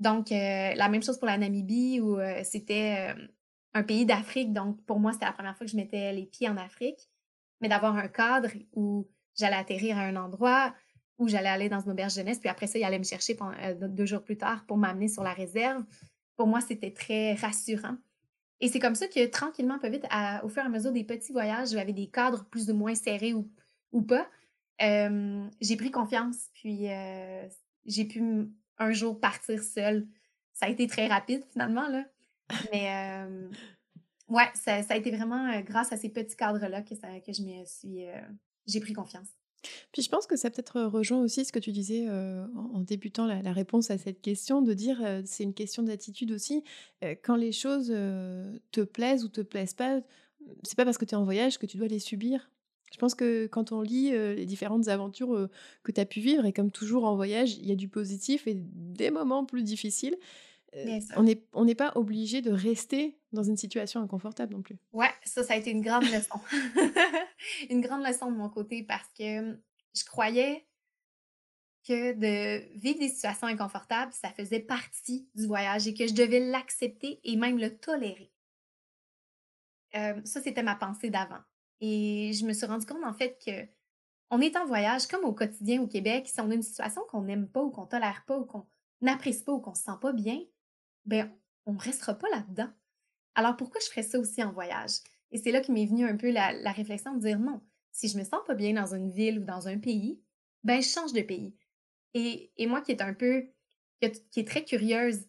[0.00, 3.14] Donc, euh, la même chose pour la Namibie, où euh, c'était
[3.74, 4.52] un pays d'Afrique.
[4.52, 7.08] Donc, pour moi, c'était la première fois que je mettais les pieds en Afrique.
[7.60, 10.74] Mais d'avoir un cadre où j'allais atterrir à un endroit,
[11.22, 13.88] où j'allais aller dans une auberge jeunesse, puis après ça, il allait me chercher euh,
[13.88, 15.84] deux jours plus tard pour m'amener sur la réserve,
[16.36, 17.96] pour moi, c'était très rassurant.
[18.60, 20.06] Et c'est comme ça que tranquillement, pas vite,
[20.44, 23.34] au fur et à mesure des petits voyages, j'avais des cadres plus ou moins serrés
[23.34, 23.50] ou,
[23.90, 24.28] ou pas,
[24.78, 26.48] j'ai pris confiance.
[26.54, 26.86] Puis
[27.86, 30.06] j'ai pu un jour partir seule.
[30.52, 32.04] Ça a été très rapide finalement, là.
[32.72, 33.26] Mais
[34.28, 38.06] ouais, ça, a été vraiment grâce à ces petits cadres-là que, que je me suis.
[38.66, 39.28] j'ai pris confiance.
[39.92, 43.52] Puis je pense que ça peut-être rejoint aussi ce que tu disais en, débutant la,
[43.52, 46.64] réponse à cette question, de dire c'est une question d'attitude aussi.
[47.22, 50.00] quand les choses te plaisent ou te plaisent pas,
[50.62, 52.50] c'est pas parce que tu es en voyage que tu dois les subir.
[52.92, 55.48] Je pense que quand on lit les différentes aventures
[55.82, 58.46] que tu as pu vivre, et comme toujours en voyage, il y a du positif
[58.46, 60.16] et des moments plus difficiles,
[61.16, 64.78] on n'est on n'est pas obligé de rester dans une situation inconfortable non plus.
[64.92, 66.40] Ouais, ça, ça a été une grande leçon.
[67.70, 69.58] une grande leçon de mon côté parce que
[69.94, 70.66] je croyais
[71.86, 76.40] que de vivre des situations inconfortables, ça faisait partie du voyage et que je devais
[76.40, 78.32] l'accepter et même le tolérer.
[79.92, 81.40] ça, c'était ma pensée d'avant.
[81.80, 83.66] Et je me suis rendu compte, en fait, que
[84.30, 87.22] on est en voyage, comme au quotidien au Québec, si on a une situation qu'on
[87.22, 88.64] n'aime pas ou qu'on tolère pas ou qu'on
[89.02, 90.40] n'apprécie pas ou qu'on se sent pas bien,
[91.04, 91.32] ben
[91.66, 92.70] on ne restera pas là-dedans.
[93.34, 94.92] Alors pourquoi je ferais ça aussi en voyage?
[95.30, 97.60] Et c'est là que m'est venue un peu la, réflexion de dire non,
[97.90, 100.20] si je me sens pas bien dans une ville ou dans un pays,
[100.64, 101.54] ben je change de pays.
[102.14, 103.46] Et, moi qui est un peu,
[104.00, 105.26] qui est très curieuse,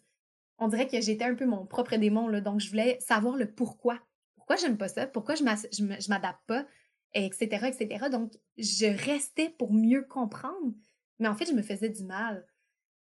[0.58, 3.50] on dirait que j'étais un peu mon propre démon, là, donc je voulais savoir le
[3.50, 4.00] pourquoi
[4.44, 6.66] pourquoi j'aime pas ça, pourquoi je m'adapte pas,
[7.14, 8.10] etc., etc.
[8.10, 10.74] Donc, je restais pour mieux comprendre,
[11.18, 12.46] mais en fait, je me faisais du mal.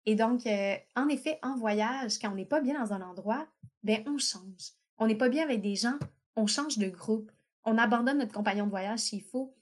[0.07, 3.47] Et donc, euh, en effet, en voyage, quand on n'est pas bien dans un endroit,
[3.83, 4.73] ben on change.
[4.99, 5.99] On n'est pas bien avec des gens,
[6.37, 7.31] on change de groupe.
[7.65, 9.55] On abandonne notre compagnon de voyage s'il faut.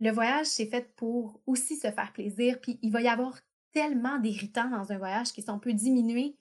[0.00, 3.38] Le voyage, c'est fait pour aussi se faire plaisir, puis il va y avoir
[3.72, 6.36] tellement d'irritants dans un voyage que si peut diminuer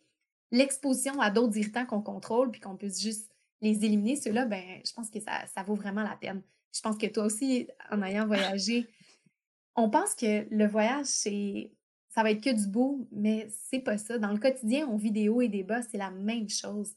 [0.51, 4.93] l'exposition à d'autres irritants qu'on contrôle, puis qu'on peut juste les éliminer, ceux-là, ben, je
[4.93, 6.41] pense que ça vaut vraiment la peine.
[6.73, 8.87] Je pense que toi aussi, en ayant voyagé,
[9.75, 11.71] on pense que le voyage, c'est
[12.09, 14.17] ça va être que du beau, mais c'est pas ça.
[14.17, 16.95] Dans le quotidien, on vit des hauts et des bas, c'est la même chose.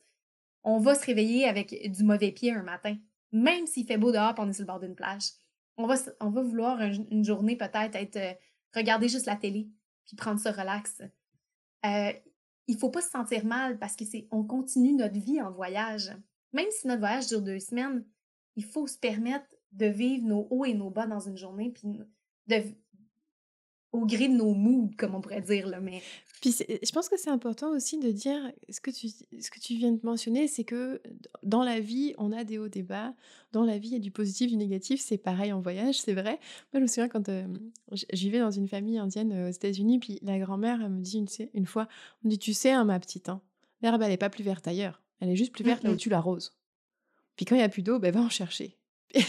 [0.64, 2.96] On va se réveiller avec du mauvais pied un matin,
[3.30, 5.30] même s'il fait beau dehors et on est sur le bord d'une plage.
[5.76, 8.32] On va, on va vouloir une journée peut-être être, euh,
[8.74, 9.68] regarder juste la télé,
[10.06, 11.02] puis prendre ça relax.
[11.84, 12.12] Euh,
[12.68, 16.14] il faut pas se sentir mal parce que c'est on continue notre vie en voyage
[16.52, 18.04] même si notre voyage dure deux semaines,
[18.56, 21.88] il faut se permettre de vivre nos hauts et nos bas dans une journée, puis
[22.46, 22.56] de,
[23.92, 25.68] au gré de nos moods, comme on pourrait dire.
[25.68, 26.02] Là, mais...
[26.40, 29.74] Puis je pense que c'est important aussi de dire, ce que tu, ce que tu
[29.74, 31.00] viens de mentionner, c'est que
[31.42, 33.14] dans la vie, on a des hauts, des bas.
[33.52, 35.00] Dans la vie, il y a du positif, du négatif.
[35.00, 36.40] C'est pareil en voyage, c'est vrai.
[36.72, 37.46] Moi, je me souviens quand euh,
[38.12, 41.28] j'y vivais dans une famille indienne euh, aux États-Unis, puis la grand-mère me dit une,
[41.54, 41.86] une fois,
[42.24, 43.42] on dit, tu sais, hein, ma petite, hein,
[43.82, 45.02] l'herbe, elle n'est pas plus verte ailleurs.
[45.20, 46.56] Elle est juste plus verte là où tu l'arroses.
[47.36, 48.76] Puis quand il n'y a plus d'eau, ben va en chercher.
[49.14, 49.22] puis,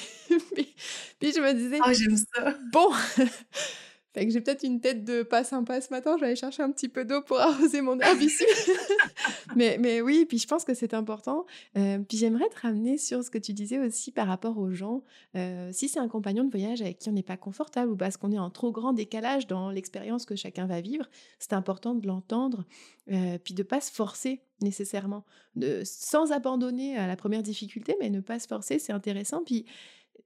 [1.21, 2.57] je me disais, oh, j'aime ça.
[2.71, 2.89] Bon,
[4.13, 6.71] fait j'ai peut-être une tête de pas sympa ce matin, je vais aller chercher un
[6.71, 8.45] petit peu d'eau pour arroser mon herbe ici.
[9.55, 11.45] mais, mais oui, puis je pense que c'est important.
[11.77, 15.03] Euh, puis j'aimerais te ramener sur ce que tu disais aussi par rapport aux gens.
[15.35, 18.17] Euh, si c'est un compagnon de voyage avec qui on n'est pas confortable ou parce
[18.17, 22.05] qu'on est en trop grand décalage dans l'expérience que chacun va vivre, c'est important de
[22.05, 22.65] l'entendre,
[23.11, 25.25] euh, puis de pas se forcer nécessairement,
[25.83, 29.43] sans abandonner à la première difficulté, mais ne pas se forcer, c'est intéressant.
[29.43, 29.65] Puis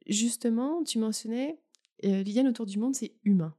[0.06, 1.58] justement, tu mentionnais,
[2.04, 3.56] Liliane autour du monde, c'est humain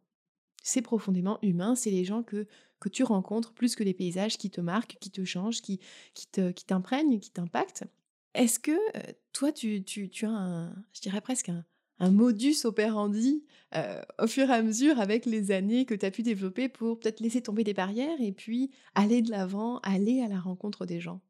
[0.62, 2.47] c'est profondément humain, c'est les gens que,
[2.81, 5.81] que tu rencontres plus que les paysages qui te marquent, qui te changent, qui,
[6.14, 6.27] qui,
[6.66, 7.85] t'imprègnent, qui t'impactent.
[8.35, 8.77] Est-ce que
[9.33, 11.64] toi, tu, tu, tu, as un, je dirais presque un,
[12.01, 13.44] un modus operandi
[14.18, 17.21] au fur et à mesure avec les années que tu as pu développer pour peut-être
[17.21, 21.21] laisser tomber des barrières et puis aller de l'avant, aller à la rencontre des gens?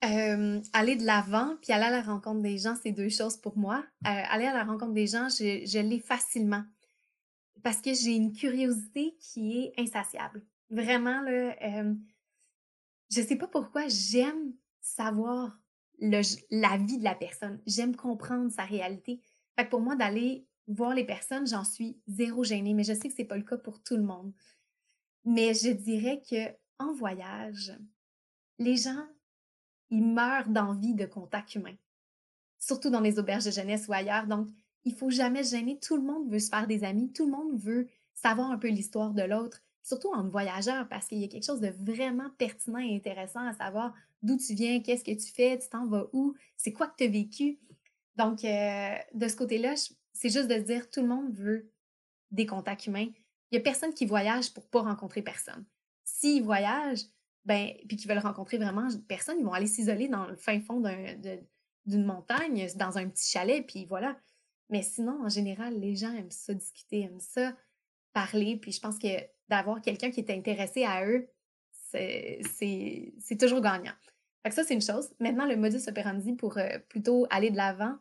[0.00, 3.84] Aller de l'avant puis aller à la rencontre des gens, c'est deux choses pour moi.
[4.04, 6.64] aller à la rencontre des gens, je, je l'ai facilement
[7.62, 10.44] parce que j'ai une curiosité qui est insatiable.
[10.70, 11.94] Vraiment, là, euh,
[13.10, 15.58] je sais pas pourquoi j'aime savoir
[16.00, 17.60] la vie de la personne.
[17.66, 19.20] J'aime comprendre sa réalité.
[19.56, 23.14] Fait pour moi, d'aller voir les personnes, j'en suis zéro gênée, mais je sais que
[23.14, 24.32] c'est pas le cas pour tout le monde.
[25.24, 27.76] Mais je dirais que en voyage,
[28.58, 29.06] les gens,
[29.90, 31.74] ils meurent d'envie de contact humain.
[32.58, 34.26] Surtout dans les auberges de jeunesse ou ailleurs.
[34.26, 34.48] Donc,
[34.84, 35.78] il faut jamais gêner.
[35.78, 37.12] Tout le monde veut se faire des amis.
[37.12, 41.18] Tout le monde veut savoir un peu l'histoire de l'autre, surtout en voyageur, parce qu'il
[41.18, 45.04] y a quelque chose de vraiment pertinent et intéressant à savoir d'où tu viens, qu'est-ce
[45.04, 47.58] que tu fais, tu t'en vas où, c'est quoi que tu as vécu.
[48.16, 49.74] Donc, euh, de ce côté-là,
[50.12, 51.70] c'est juste de se dire tout le monde veut
[52.32, 53.06] des contacts humains.
[53.50, 55.64] Il n'y a personne qui voyage pour pas rencontrer personne.
[56.04, 57.02] S'il voyage,
[57.44, 60.82] ben, puis qui veulent rencontrer vraiment personne, ils vont aller s'isoler dans le fin fond
[61.86, 64.18] d'une montagne, dans un petit chalet, puis voilà.
[64.70, 67.54] Mais sinon, en général, les gens aiment ça discuter, aiment ça
[68.12, 69.08] parler, puis je pense que
[69.48, 71.28] d'avoir quelqu'un qui est intéressé à eux,
[71.72, 73.94] c'est toujours gagnant.
[74.42, 75.10] Fait que ça, c'est une chose.
[75.20, 77.96] Maintenant, le modus operandi pour euh, plutôt aller de l'avant.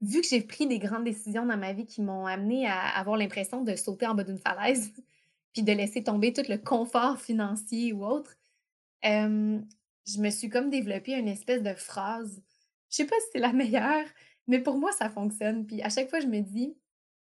[0.00, 3.16] vu que j'ai pris des grandes décisions dans ma vie qui m'ont amené à avoir
[3.16, 4.92] l'impression de sauter en bas d'une falaise,
[5.52, 8.36] puis de laisser tomber tout le confort financier ou autre,
[9.02, 12.42] je me suis comme développé une espèce de phrase.
[12.90, 14.06] Je sais pas si c'est la meilleure,
[14.46, 15.66] mais pour moi, ça fonctionne.
[15.66, 16.76] Puis à chaque fois, je me dis,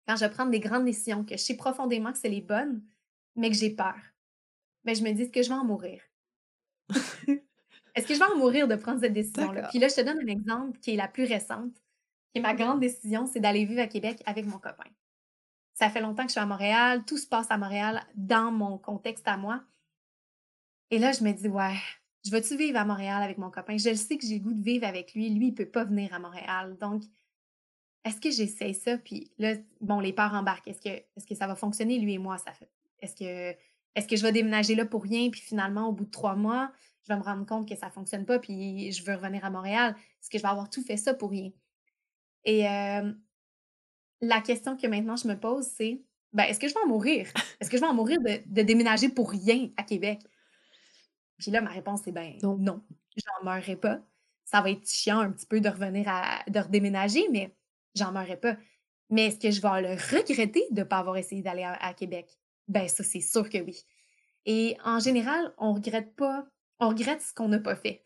[0.06, 2.82] quand je prends des grandes décisions, que je sais profondément que c'est les bonnes,
[3.36, 3.96] mais que j'ai peur,
[4.84, 6.02] mais je me dis, est-ce que je vais en mourir?
[7.94, 9.68] est-ce que je vais en mourir de prendre cette décision-là?
[9.68, 11.76] Puis là, je te donne un exemple qui est la plus récente,
[12.34, 14.90] est ma grande décision, c'est d'aller vivre à Québec avec mon copain.
[15.74, 18.78] Ça fait longtemps que je suis à Montréal, tout se passe à Montréal dans mon
[18.78, 19.62] contexte à moi.
[20.90, 21.76] Et là, je me dis, ouais,
[22.24, 23.76] je vais-tu vivre à Montréal avec mon copain?
[23.76, 25.30] Je sais que j'ai le goût de vivre avec lui.
[25.30, 26.76] Lui, il ne peut pas venir à Montréal.
[26.80, 27.02] Donc,
[28.04, 28.98] est-ce que j'essaie ça?
[28.98, 30.68] Puis là, bon, les peurs embarquent.
[30.68, 32.36] Est-ce que, est que ça va fonctionner, lui et moi?
[33.00, 35.30] Est-ce que je vais déménager là pour rien?
[35.30, 37.92] Puis finalement, au bout de trois mois, je vais me rendre compte que ça ne
[37.92, 39.94] fonctionne pas, puis je veux revenir à Montréal?
[39.98, 41.50] Est-ce que je vais avoir tout fait ça pour rien?
[42.44, 43.12] Et euh,
[44.20, 46.02] la question que maintenant je me pose, c'est
[46.32, 47.26] ben, est-ce que je vais en mourir?
[47.60, 50.20] Est-ce que je vais en mourir de, déménager pour rien à Québec?
[51.40, 52.82] Puis là, ma réponse est ben non, non
[53.16, 54.00] j'en mourrai pas.
[54.44, 57.54] Ça va être chiant un petit peu de revenir à de redéménager, mais
[57.94, 58.56] j'en mourrai pas.
[59.08, 62.38] Mais est-ce que je vais le regretter de ne pas avoir essayé d'aller à, Québec?
[62.68, 63.84] Ben ça, c'est sûr que oui.
[64.46, 66.46] Et en général, on regrette pas,
[66.78, 68.04] on regrette ce qu'on n'a pas fait.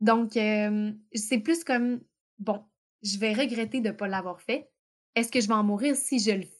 [0.00, 2.00] Donc, c'est plus comme,
[2.38, 2.62] bon,
[3.02, 4.70] je vais regretter de ne pas l'avoir fait,
[5.14, 6.53] est-ce que je vais en mourir si je le fais?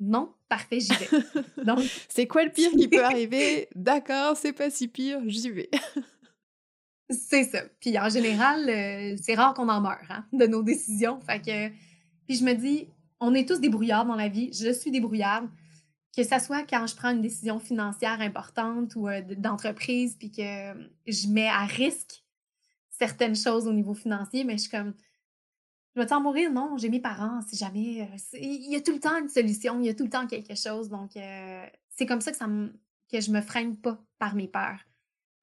[0.00, 1.08] Non, parfait, j'y vais.
[1.64, 3.68] Donc, c'est quoi le pire qui peut arriver?
[3.74, 5.70] D'accord, c'est pas si pire, j'y vais.
[7.10, 7.62] c'est ça.
[7.80, 11.20] Puis en général, euh, c'est rare qu'on en meure hein, de nos décisions.
[11.20, 11.68] Fait que,
[12.26, 12.88] puis je me dis,
[13.20, 14.52] on est tous débrouillards dans la vie.
[14.52, 15.48] Je suis débrouillarde.
[16.16, 20.42] Que ce soit quand je prends une décision financière importante ou euh, d'entreprise, puis que
[21.08, 22.22] je mets à risque
[22.90, 24.94] certaines choses au niveau financier, mais je suis comme,
[25.94, 26.50] je vais t'en mourir?
[26.50, 28.02] Non, j'ai mes parents, si jamais.
[28.02, 30.26] Euh, il y a tout le temps une solution, il y a tout le temps
[30.26, 30.88] quelque chose.
[30.88, 32.72] Donc, euh, c'est comme ça que, ça me,
[33.10, 34.80] que je me freine pas par mes peurs.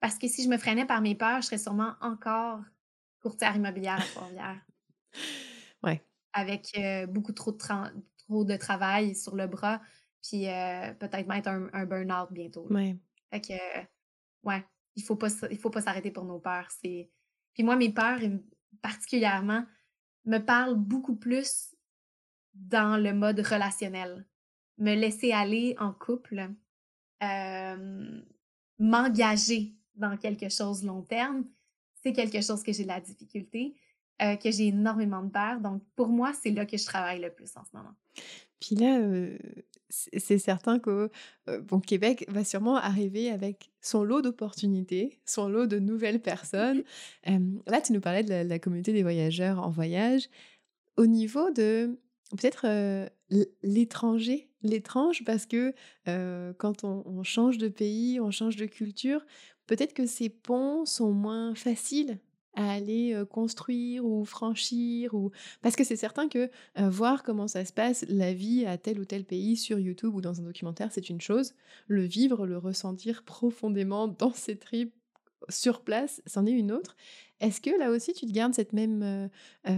[0.02, 2.60] Parce que si je me freinais par mes peurs, je serais sûrement encore
[3.22, 4.66] courtière immobilière à Trois-Rivières.
[5.84, 6.06] ouais.
[6.34, 9.82] Avec euh, beaucoup trop de, trop de travail sur le bras,
[10.22, 10.46] puis
[11.00, 12.68] peut-être mettre un, un burn-out bientôt.
[12.72, 12.98] Ouais.
[13.32, 13.88] Fait que,
[14.44, 16.68] ouais, il faut pas, il faut pas s'arrêter pour nos peurs.
[16.82, 17.10] Puis
[17.60, 18.20] moi, mes peurs,
[18.82, 19.66] particulièrement,
[20.26, 21.76] me parle beaucoup plus
[22.54, 24.26] dans le mode relationnel.
[24.78, 26.50] Me laisser aller en couple,
[28.80, 31.46] m'engager dans quelque chose long terme,
[32.02, 33.76] c'est quelque chose que j'ai de la difficulté,
[34.22, 35.60] euh, que j'ai énormément de peur.
[35.60, 37.94] Donc, pour moi, c'est là que je travaille le plus en ce moment.
[38.60, 39.00] Puis là,
[39.92, 41.10] c'est certain que
[41.64, 46.84] bon, Québec va sûrement arriver avec son lot d'opportunités, son lot de nouvelles personnes.
[47.68, 50.30] là, tu nous parlais de la, communauté des voyageurs en voyage.
[50.98, 51.98] Au niveau de
[52.32, 53.10] peut-être
[53.62, 55.74] l'étranger, l'étrange, parce que
[56.06, 59.26] quand on, change de pays, on change de culture,
[59.68, 62.20] peut-être que ces ponts sont moins faciles
[62.56, 67.74] à aller construire ou franchir ou parce que c'est certain que voir comment ça se
[67.74, 71.10] passe la vie à tel ou tel pays sur YouTube ou dans un documentaire c'est
[71.10, 71.54] une chose.
[71.88, 74.94] Le vivre le ressentir profondément dans ses tripes
[75.50, 76.96] sur place c'en est une autre.
[77.40, 79.30] Est-ce que là aussi tu te gardes cette même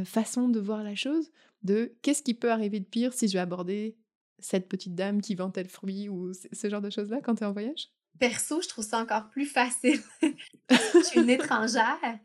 [0.06, 1.32] façon de voir la chose?
[1.62, 3.96] De qu'est-ce qui peut arriver de pire si je vais aborder
[4.40, 7.44] cette petite dame qui vend tel fruit ou ce genre de choses là quand tu
[7.44, 7.90] es en voyage?
[8.20, 10.00] Perso, je trouve ça encore plus facile.
[10.70, 12.20] je suis une étrangère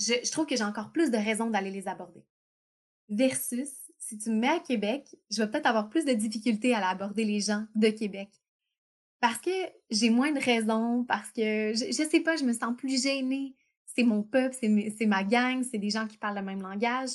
[0.00, 2.24] je, trouve que j'ai encore plus de raisons d'aller les aborder.
[3.08, 6.78] Versus, si tu me mets à Québec, je vais peut-être avoir plus de difficultés à
[6.78, 8.30] aller aborder les gens de Québec.
[9.20, 9.50] Parce que
[9.90, 13.54] j'ai moins de raisons, parce que je, je sais pas, je me sens plus gênée.
[13.84, 17.10] C'est mon peuple, c'est ma gang, c'est des gens qui parlent le même langage.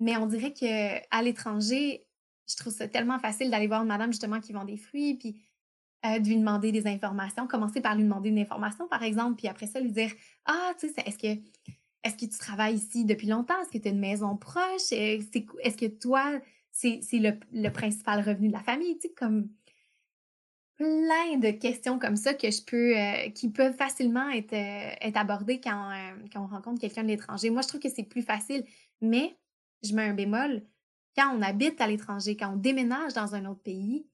[0.00, 2.06] Mais on dirait que à l'étranger,
[2.48, 5.40] je trouve ça tellement facile d'aller voir une madame justement qui vend des fruits, puis
[6.04, 7.46] euh, de lui demander des informations.
[7.46, 10.10] Commencer par lui demander une information, par exemple, puis après ça, lui dire
[10.44, 11.40] Ah, tu sais, est-ce que
[12.02, 13.60] est-ce que tu travailles ici depuis longtemps?
[13.60, 14.92] Est-ce que tu as une maison proche?
[14.92, 16.40] Est-ce que toi,
[16.70, 18.98] c'est le, principal revenu de la famille?
[19.16, 19.48] Comme
[20.76, 25.60] plein de questions comme ça que je peux, euh, qui peuvent facilement être, euh, abordées
[25.60, 27.50] quand, euh, on rencontre quelqu'un de l'étranger.
[27.50, 28.64] Moi, je trouve que c'est plus facile,
[29.02, 29.36] mais
[29.82, 30.62] je mets un bémol.
[31.14, 34.06] Quand on habite à l'étranger, quand on déménage dans un autre pays,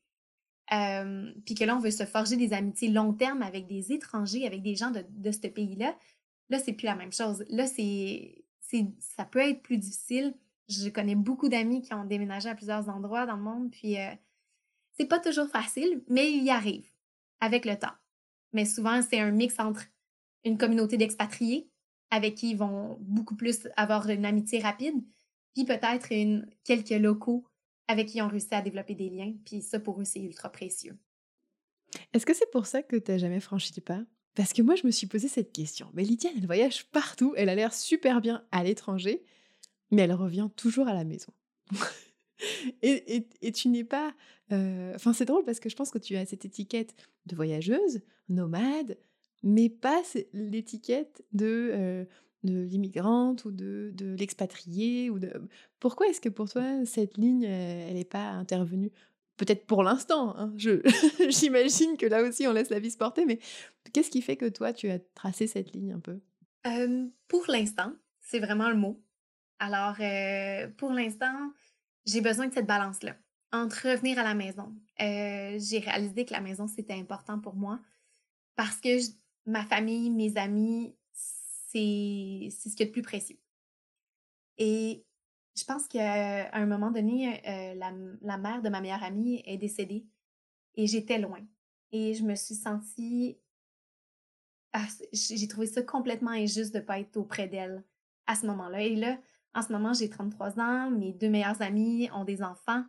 [0.68, 4.62] puis que là, on veut se forger des amitiés long terme avec des étrangers, avec
[4.62, 5.97] des gens de ce pays-là,
[6.49, 7.44] là, c'est plus la même chose.
[7.49, 8.44] Là, c'est,
[8.99, 10.34] ça peut être plus difficile.
[10.68, 14.11] Je connais beaucoup d'amis qui ont déménagé à plusieurs endroits dans le monde, puis euh,
[14.92, 16.88] c'est pas toujours facile, mais il y arrive
[17.40, 17.94] avec le temps.
[18.53, 19.84] Mais souvent, c'est un mix entre
[20.44, 21.70] une communauté d'expatriés
[22.11, 25.05] avec qui ils vont beaucoup plus avoir une amitié rapide,
[25.55, 26.09] puis peut-être
[26.64, 27.47] quelques locaux
[27.88, 29.34] avec qui ils ont réussi à développer des liens.
[29.44, 30.99] Puis ça, pour eux, c'est ultra précieux.
[32.12, 34.01] Est-ce que c'est pour ça que tu n'as jamais franchi le pas?
[34.37, 35.89] Parce que moi, je me suis posé cette question.
[35.95, 39.24] Mais Lydia, elle voyage partout, elle a l'air super bien à l'étranger,
[39.91, 41.32] mais elle revient toujours à la maison.
[42.82, 44.14] et, tu n'es pas...
[44.53, 48.03] Euh, enfin, c'est drôle parce que je pense que tu as cette étiquette de voyageuse,
[48.28, 48.99] nomade,
[49.43, 51.70] mais pas l'étiquette de...
[51.72, 52.05] Euh,
[52.45, 55.49] de l'immigrante ou de, de de...
[55.80, 58.93] Pourquoi est-ce que pour toi, cette ligne, elle n'est pas intervenue
[59.37, 60.53] Peut-être pour l'instant, hein,
[61.28, 63.39] j'imagine que là aussi on laisse la vie se porter, mais
[63.93, 66.20] qu'est-ce qui fait que toi, tu as tracé cette ligne un peu?
[67.28, 69.01] Pour l'instant, c'est vraiment le mot.
[69.59, 69.97] Alors,
[70.76, 71.53] pour l'instant,
[72.05, 73.16] j'ai besoin de cette balance-là
[73.53, 74.74] entre revenir à la maison.
[74.99, 77.80] j'ai réalisé que la maison, c'était important pour moi
[78.57, 78.99] parce que
[79.45, 83.39] ma famille, mes amis, c'est ce qui est le plus précieux.
[84.59, 85.05] Et
[85.57, 90.07] je pense qu'à un moment donné, euh, la, mère de ma meilleure amie est décédée
[90.74, 91.40] et j'étais loin.
[91.92, 93.38] Et je me suis sentie.
[94.72, 97.82] Ah, j'ai trouvé ça complètement injuste de ne pas être auprès d'elle
[98.26, 98.82] à ce moment-là.
[98.82, 99.18] Et là,
[99.54, 102.84] en ce moment, j'ai 33 ans, mes deux meilleures amies ont des enfants.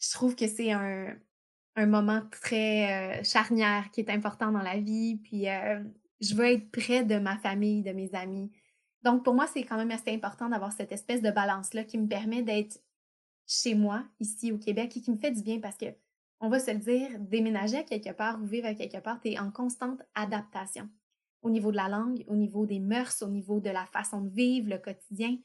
[0.00, 1.16] Je trouve que c'est un,
[1.76, 5.16] moment très euh, charnière qui est important dans la vie.
[5.16, 5.82] Puis euh,
[6.20, 8.50] je veux être près de ma famille, de mes amis.
[9.04, 12.08] Donc, pour moi, c'est quand même assez important d'avoir cette espèce de balance-là qui me
[12.08, 12.82] permet d'être
[13.46, 15.94] chez moi, ici au Québec, et qui me fait du bien parce que,
[16.40, 19.30] on va se le dire, déménager à quelque part ou vivre à quelque part, tu
[19.30, 20.88] es en constante adaptation
[21.42, 24.30] au niveau de la langue, au niveau des mœurs, au niveau de la façon de
[24.30, 25.36] vivre, le quotidien.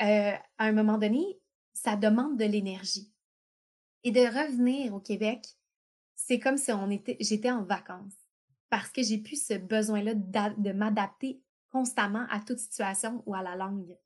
[0.00, 1.24] Euh, à un moment donné,
[1.72, 3.12] ça demande de l'énergie.
[4.04, 5.44] Et de revenir au Québec,
[6.14, 8.14] c'est comme si on était, j'étais en vacances
[8.70, 13.56] parce que j'ai plus ce besoin-là de m'adapter constamment à toute situation ou à la
[13.56, 13.96] langue.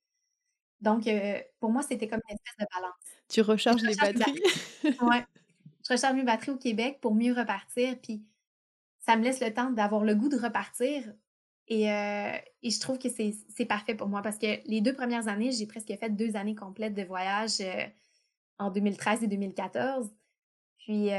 [0.80, 2.94] Donc, euh, pour moi, c'était comme une espèce de balance.
[3.28, 4.42] Tu recharges, les batteries?
[4.84, 5.16] oui.
[5.88, 7.96] Je recharge mes batteries au Québec pour mieux repartir.
[8.02, 8.24] Puis,
[8.98, 11.12] ça me laisse le temps d'avoir le goût de repartir.
[11.68, 15.28] Et, euh, et je trouve que c'est parfait pour moi parce que les deux premières
[15.28, 17.86] années, j'ai presque fait deux années complètes de voyage euh,
[18.58, 20.10] en 2013 et 2014.
[20.78, 21.10] Puis,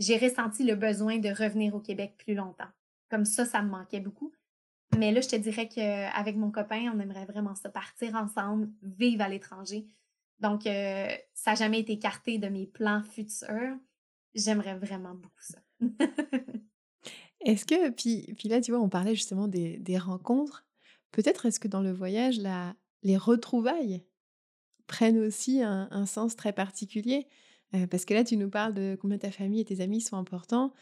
[0.00, 2.70] j'ai ressenti le besoin de revenir au Québec plus longtemps.
[3.08, 4.32] Comme ça, ça me manquait beaucoup.
[4.98, 9.22] Mais là, je te dirais qu'avec mon copain, on aimerait vraiment ça, partir ensemble, vivre
[9.22, 9.86] à l'étranger.
[10.40, 13.76] Donc, euh, ça n'a jamais été écarté de mes plans futurs.
[14.34, 15.58] J'aimerais vraiment beaucoup ça.
[17.40, 20.66] est-ce que, puis, puis là, tu vois, on parlait justement des, rencontres.
[21.10, 24.02] Peut-être est-ce que dans le voyage, la, les retrouvailles
[24.86, 27.28] prennent aussi un sens très particulier?
[27.90, 30.72] Parce que là, tu nous parles de combien ta famille et tes amis sont importants.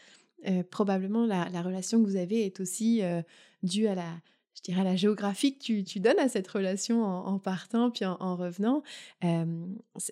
[0.69, 3.01] Probablement, la, relation que vous avez est aussi
[3.63, 4.11] due à la,
[4.55, 8.83] je dirais, la géographie que tu, donnes à cette relation en, partant puis en, revenant.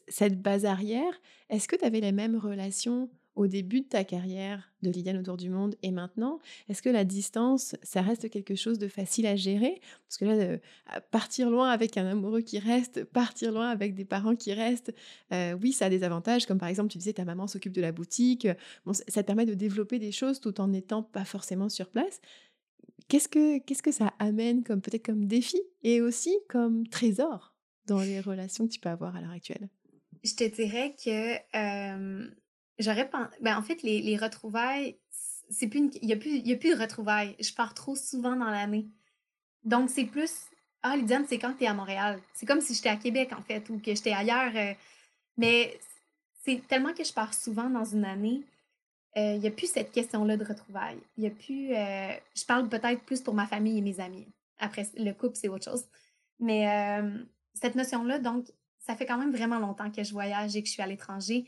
[0.08, 1.14] cette base arrière,
[1.50, 3.10] est-ce que tu avais les mêmes relations
[3.40, 7.06] au début de ta carrière de Lydiane autour du monde et maintenant, est-ce que la
[7.06, 9.80] distance, ça reste quelque chose de facile à gérer?
[10.06, 10.58] Parce que là, euh,
[11.10, 14.94] partir loin avec un amoureux qui reste, partir loin avec des parents qui restent,
[15.32, 17.80] euh, oui, ça a des avantages, comme par exemple, tu disais, ta maman s'occupe de
[17.80, 18.46] la boutique,
[18.86, 22.20] bon, ça te permet de développer des choses tout en n'étant pas forcément sur place.
[23.08, 27.56] Qu'est-ce que, qu'est-ce que ça amène comme peut-être comme défi et aussi comme trésor
[27.88, 29.70] dans les relations que tu peux avoir à l'heure actuelle?
[30.26, 31.38] Je te dirais que
[32.80, 33.10] J'aurais.
[33.42, 34.98] Ben, en fait, les, les retrouvailles,
[35.50, 36.40] c'est plus il n'y a, plus...
[36.40, 37.36] a plus de retrouvailles.
[37.40, 38.88] Je pars trop souvent dans l'année.
[39.64, 40.32] Donc, c'est plus.
[40.82, 42.22] Ah, Lydiane, c'est quand tu es à Montréal.
[42.34, 44.54] C'est comme si j'étais à Québec, en fait, ou que j'étais ailleurs.
[44.56, 44.74] Euh,
[45.38, 45.78] mais
[46.46, 48.44] c'est tellement que je pars souvent dans une année.
[49.18, 51.00] Euh, il n'y a plus cette question-là de retrouvailles.
[51.18, 51.76] Il a plus.
[51.76, 54.28] Euh, je parle peut-être plus pour ma famille et mes amis.
[54.58, 55.86] Après, le couple, c'est autre chose.
[56.40, 57.02] Mais
[57.54, 58.46] cette notion-là, donc,
[58.80, 61.46] ça fait quand même vraiment longtemps que je voyage et que je suis à l'étranger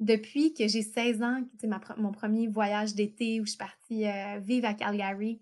[0.00, 4.38] depuis que j'ai 16 ans, c'est mon premier voyage d'été où je suis partie euh,
[4.38, 5.40] vivre à Calgary.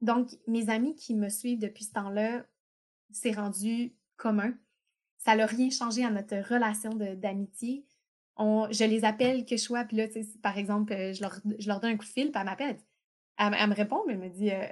[0.00, 2.44] donc, mes amis qui me suivent depuis ce temps-là,
[3.10, 4.54] c'est rendu commun.
[5.18, 7.86] Ça n'a rien changé à notre relation d'amitié.
[8.38, 10.06] Je les appelle que je sois, puis là,
[10.42, 12.78] par exemple, euh, je leur, je leur, donne un coup de fil, puis elle m'appelle.
[13.38, 14.66] Elle, me répond, mais elle me dit euh,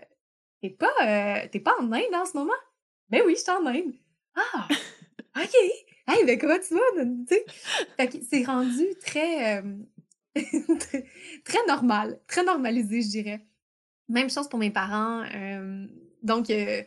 [0.60, 2.52] T'es pas, pas en Inde en ce moment?
[3.08, 3.94] Ben oui, je suis en Inde.
[4.34, 4.68] Ah,
[5.36, 5.54] OK.
[6.10, 8.08] Hey, ben comment tu vas?
[8.28, 9.62] C'est rendu très,
[11.44, 13.46] très, normal, très normalisé, je dirais.
[14.08, 15.22] Même chose pour mes parents.
[16.24, 16.82] donc, euh,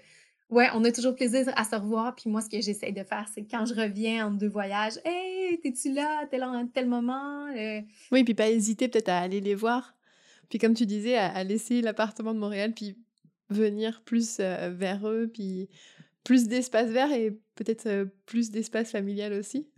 [0.50, 2.16] ouais, on a toujours plaisir à se revoir.
[2.16, 5.58] Puis moi, ce que j'essaie de faire, c'est quand je reviens en deux voyages, Hey,
[5.62, 6.44] t'es-tu là à tel,
[6.74, 7.48] tel moment?
[7.56, 7.80] Euh?
[8.12, 9.96] Oui, puis pas hésiter peut-être à aller les voir.
[10.50, 12.98] Puis comme tu disais, à, laisser l'appartement de Montréal, puis
[13.50, 15.70] venir plus euh, vers eux, puis
[16.26, 19.70] plus d'espace vert et peut-être plus d'espace familial aussi?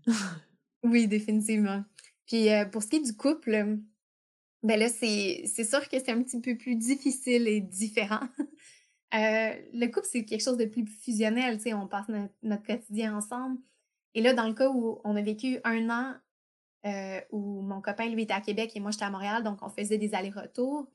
[0.83, 1.83] oui, définitivement.
[2.25, 3.77] Puis pour ce qui est du couple,
[4.63, 8.27] ben là, c'est sûr que c'est un petit peu plus difficile et différent.
[9.13, 12.07] le couple, c'est quelque chose de plus fusionnel, tu sais, on passe
[12.41, 13.59] notre, quotidien ensemble.
[14.15, 16.15] Et là, dans le cas où on a vécu un an
[17.31, 19.97] où mon copain, lui, était à Québec et moi, j'étais à Montréal, donc on faisait
[19.97, 20.87] des allers-retours,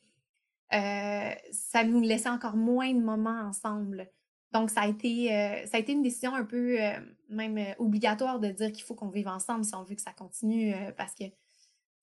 [0.70, 4.10] ça nous laissait encore moins de moments ensemble.
[4.52, 5.28] Donc, ça a été,
[5.66, 6.76] ça a été une décision un peu
[7.28, 10.74] même obligatoire de dire qu'il faut qu'on vive ensemble si on veut que ça continue
[10.96, 11.24] parce que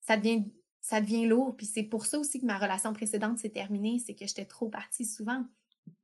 [0.00, 0.44] ça devient,
[0.80, 1.54] ça devient lourd.
[1.56, 4.70] Puis c'est pour ça aussi que ma relation précédente s'est terminée, c'est que j'étais trop
[4.70, 5.44] partie souvent.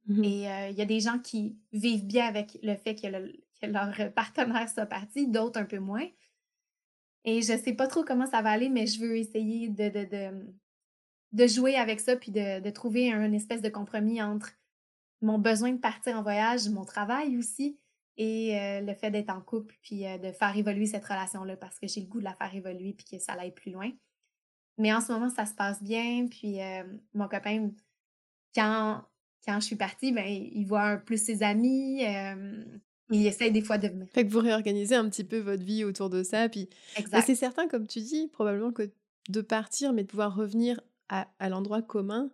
[0.07, 3.07] Mmh Et il y a des gens qui vivent bien avec le fait que,
[3.67, 6.07] leur partenaire soit parti, d'autres un peu moins.
[7.25, 10.47] Et je sais pas trop comment ça va aller, mais je veux essayer de, de,
[11.33, 14.53] de, jouer avec ça puis de, trouver un espèce de compromis entre
[15.25, 17.79] mon besoin de partir en voyage, mon travail aussi,
[18.17, 22.01] et le fait d'être en couple, puis de faire évoluer cette relation-là, parce que j'ai
[22.01, 23.91] le goût de la faire évoluer, puis que ça aille plus loin.
[24.79, 26.59] Mais en ce moment, ça se passe bien, puis
[27.15, 27.71] mon copain,
[28.55, 29.03] quand,
[29.45, 32.03] quand je suis partie, ben, il voit plus ses amis,
[33.11, 34.07] il essaye des fois de venir.
[34.13, 36.69] Fait que vous réorganisez un petit peu votre vie autour de ça, puis
[37.25, 38.91] c'est certain, comme tu dis, probablement que
[39.31, 42.31] de partir, mais de pouvoir revenir à, à l'endroit commun,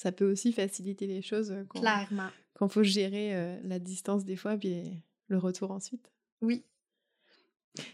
[0.00, 2.30] ça peut aussi faciliter les choses quand, Clairement.
[2.54, 4.82] Quand il faut gérer la distance des fois, puis
[5.28, 6.10] le retour ensuite.
[6.40, 6.64] Oui.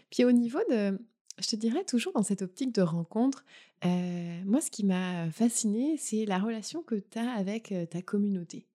[0.09, 0.97] Puis au niveau de,
[1.37, 3.43] je te dirais toujours dans cette optique de rencontre,
[3.83, 8.65] moi ce qui m'a fasciné, c'est la relation que tu as avec ta communauté,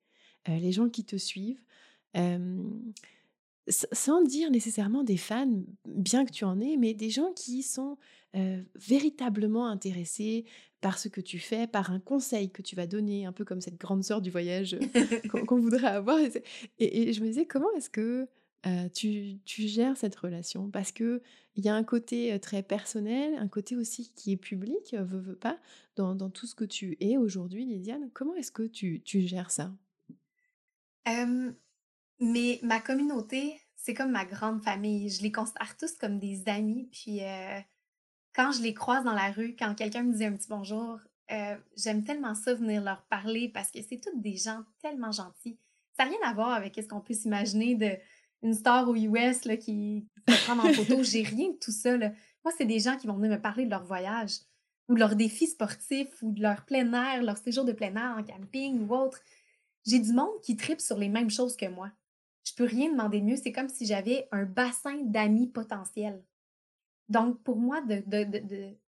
[0.47, 1.63] les gens qui te suivent
[3.69, 7.97] sans dire nécessairement des fans, bien que tu en aies, mais des gens qui sont
[8.75, 10.45] véritablement intéressés
[10.83, 13.63] par ce que tu fais, par un conseil que tu vas donner, un peu comme
[13.63, 14.77] cette grande sœur du voyage
[15.47, 16.19] qu'on voudrait avoir.
[16.79, 18.29] Et, je me disais, comment est-ce que
[18.93, 20.71] tu, gères cette relation?
[20.71, 21.21] Parce qu'il
[21.57, 25.59] y a un côté très personnel, un côté aussi qui est public, veut, veut pas,
[25.97, 28.11] dans, tout ce que tu es aujourd'hui, Lydiane.
[28.13, 29.73] Comment est-ce que tu, gères ça?
[32.19, 35.09] Mais ma communauté, c'est comme ma grande famille.
[35.11, 36.89] Je les considère tous comme des amis.
[36.93, 37.21] Puis
[38.35, 40.99] quand je les croise dans la rue, quand quelqu'un me dit un petit bonjour,
[41.77, 45.59] j'aime tellement ça venir leur parler parce que c'est tous des gens tellement gentils.
[45.97, 47.97] Ça n'a rien à voir avec ce qu'on peut s'imaginer de
[48.43, 51.03] une star au US là, qui, se prend en photo.
[51.03, 51.97] J'ai rien de tout ça.
[51.97, 54.41] Moi, c'est des gens qui vont venir me parler de leur voyage
[54.89, 58.17] ou de leurs défis sportifs ou de leur plein air, leur séjour de plein air
[58.19, 59.21] en camping ou autre.
[59.87, 61.91] J'ai du monde qui tripe sur les mêmes choses que moi
[62.45, 63.37] je peux rien demander de mieux.
[63.37, 66.23] C'est comme si j'avais un bassin d'amis potentiels.
[67.09, 67.83] Donc, pour moi,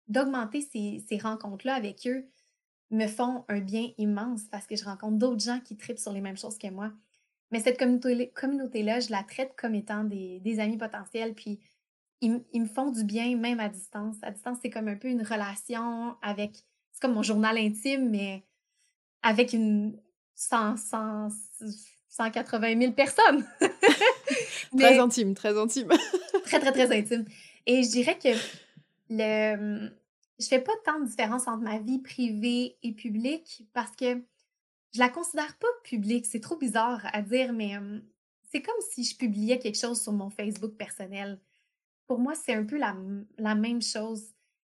[0.08, 2.28] d'augmenter ces, rencontres-là avec eux
[2.92, 6.22] me font un bien immense parce que je rencontre d'autres gens qui tripent sur les
[6.22, 6.92] mêmes choses que moi.
[7.52, 11.34] Mais cette communauté-là, je la traite comme étant des, amis potentiels.
[11.34, 11.60] Puis,
[12.22, 14.16] ils, me font du bien même à distance.
[14.22, 16.64] À distance, c'est comme un peu une relation avec.
[16.92, 18.44] C'est comme mon journal intime, mais
[19.22, 20.00] avec une.
[20.36, 21.30] sans, sans
[22.14, 23.44] 180 000 personnes.
[24.78, 25.90] très intime, très intime.
[26.46, 27.26] très, très, très intime.
[27.66, 28.30] Et je dirais que
[29.10, 29.90] le,
[30.40, 34.22] je fais pas tant de différence entre ma vie privée et publique parce que
[34.94, 36.26] je la considère pas publique.
[36.26, 37.76] C'est trop bizarre à dire, mais
[38.52, 41.40] c'est comme si je publiais quelque chose sur mon Facebook personnel.
[42.08, 42.96] Pour moi, c'est un peu la,
[43.38, 44.34] la, même chose.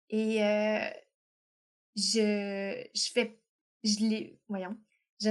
[0.09, 0.39] Et
[1.97, 3.39] je, je fais,
[3.83, 4.77] je les, voyons,
[5.21, 5.31] je,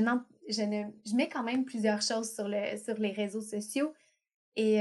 [0.49, 3.93] je, ne, je mets quand même plusieurs choses sur, le, sur les réseaux sociaux
[4.55, 4.77] et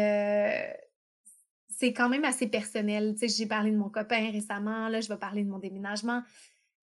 [1.78, 3.14] c'est quand même assez personnel.
[3.14, 6.22] Tu sais, j'ai parlé de mon copain récemment, là, je vais parler de mon déménagement.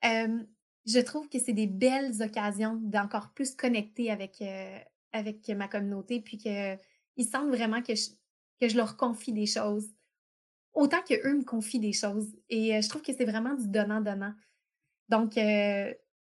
[0.04, 4.44] je trouve que c'est des belles occasions d'encore plus connecter avec,
[5.12, 8.10] avec ma communauté, puis qu'ils sentent vraiment que je,
[8.60, 9.90] que je leur confie des choses,
[10.74, 12.36] autant qu'eux me confient des choses.
[12.50, 14.34] Et je trouve que c'est vraiment du donnant-donnant.
[15.10, 15.38] Donc,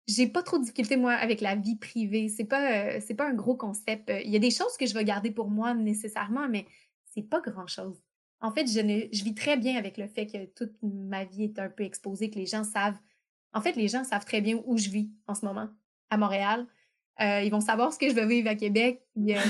[0.09, 2.29] j'ai pas trop de difficultés, moi, avec la vie privée.
[2.29, 4.11] C'est pas, euh, c'est pas un gros concept.
[4.25, 6.67] Il y a des choses que je vais garder pour moi nécessairement, mais
[7.15, 8.03] c'est pas grand-chose.
[8.41, 11.45] En fait, je, ne, je vis très bien avec le fait que toute ma vie
[11.45, 12.99] est un peu exposée, que les gens savent.
[13.53, 15.69] En fait, les gens savent très bien où je vis en ce moment,
[16.11, 16.67] à Montréal.
[17.21, 19.03] Euh, ils vont savoir ce que je veux vivre à Québec.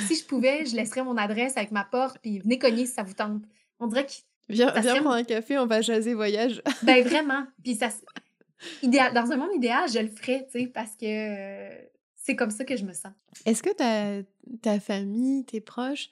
[0.07, 3.03] si je pouvais, je laisserais mon adresse avec ma porte, puis venez cogner si ça
[3.03, 3.43] vous tente.
[3.79, 4.13] On dirait que
[4.49, 6.63] Viens, viens serait prendre un café, on va jaser voyage.
[6.83, 7.91] ben vraiment, puis ça
[8.83, 12.51] idéal dans un monde idéal, je le ferais, tu sais, parce que, heu, c'est comme
[12.51, 13.13] ça que je me sens.
[13.45, 14.23] Est-ce que ta
[14.63, 16.11] ta famille, tes proches,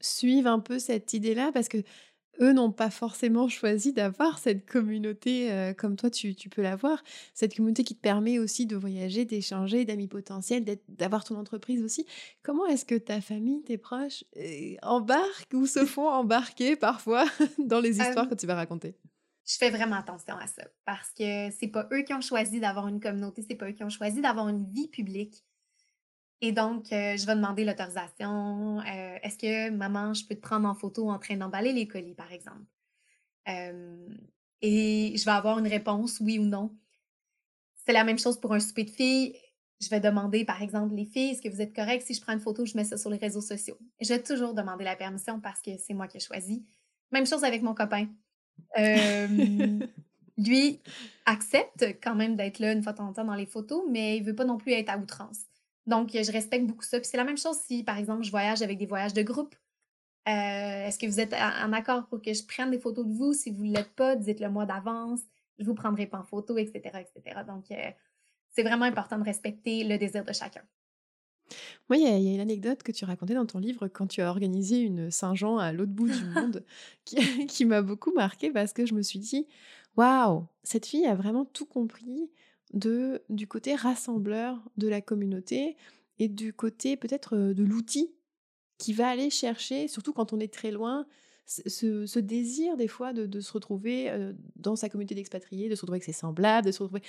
[0.00, 1.50] suivent un peu cette idée-là?
[1.52, 7.02] Parce qu'eux n'ont pas forcément choisi d'avoir cette communauté, comme toi tu tu peux l'avoir.
[7.34, 12.06] Cette communauté qui te permet aussi de voyager, d'échanger, d'amis potentiels, d'avoir ton entreprise aussi.
[12.42, 17.24] Comment est-ce que ta famille, tes proches, heu, embarquent ou se font embarquer parfois
[17.58, 18.96] dans les histoires que tu vas raconter?
[19.46, 22.86] Je fais vraiment attention à ça parce que c'est pas eux qui ont choisi d'avoir
[22.88, 25.44] une communauté, c'est pas eux qui ont choisi d'avoir une vie publique
[26.42, 28.82] et donc heu, je vais demander l'autorisation, heu:
[29.22, 32.32] «Est-ce que maman, je peux te prendre en photo en train d'emballer les colis?» par
[32.32, 32.62] exemple?
[33.46, 34.16] Hem
[34.62, 36.76] et je vais avoir une réponse oui ou non.
[37.86, 39.36] C'est la même chose pour un souper de filles.
[39.80, 42.34] Je vais demander, par exemple: «Les filles, est-ce que vous êtes correctes si je prends
[42.34, 45.40] une photo, je mets ça sur les réseaux sociaux?» je vais toujours demander la permission
[45.40, 46.66] parce que c'est moi qui ai choisi.
[47.12, 48.08] Même chose avec mon copain.
[50.38, 50.82] Lui
[51.26, 54.16] accepte quand même d'être là une fois de temps en temps dans les photos, mais
[54.16, 55.49] il veut pas non plus être à outrance.
[55.90, 56.98] Donc je respecte beaucoup ça.
[57.00, 59.54] Puis c'est la même chose si, par exemple, je voyage avec des voyages de groupe.
[60.28, 63.34] Heu, est-ce que vous êtes en accord pour que je prenne des photos de vous?
[63.34, 65.22] Si vous l'êtes pas, dites-le moi d'avance.
[65.58, 67.44] Je vous prendrai pas en photo et cetera et cetera.
[67.44, 67.76] Donc heu,
[68.50, 70.62] c'est vraiment important de respecter le désir de chacun.
[71.88, 73.88] Moi, il y a il y a une anecdote que tu racontais dans ton livre
[73.88, 76.64] quand tu as organisé une Saint-Jean à l'autre bout du monde
[77.04, 79.46] qui qui m'a beaucoup marquée parce que je me suis dit:
[79.96, 82.30] «Waouh, cette fille a vraiment tout compris
[82.72, 85.76] du côté rassembleur de la communauté
[86.18, 88.14] et du côté peut-être, heu, de l'outil
[88.78, 91.06] qui va aller chercher, surtout quand on est très loin,
[91.46, 95.96] ce désir des fois de se retrouver, heu, dans sa communauté d'expatriés, de se retrouver
[95.96, 97.02] avec ses semblables, de se retrouver»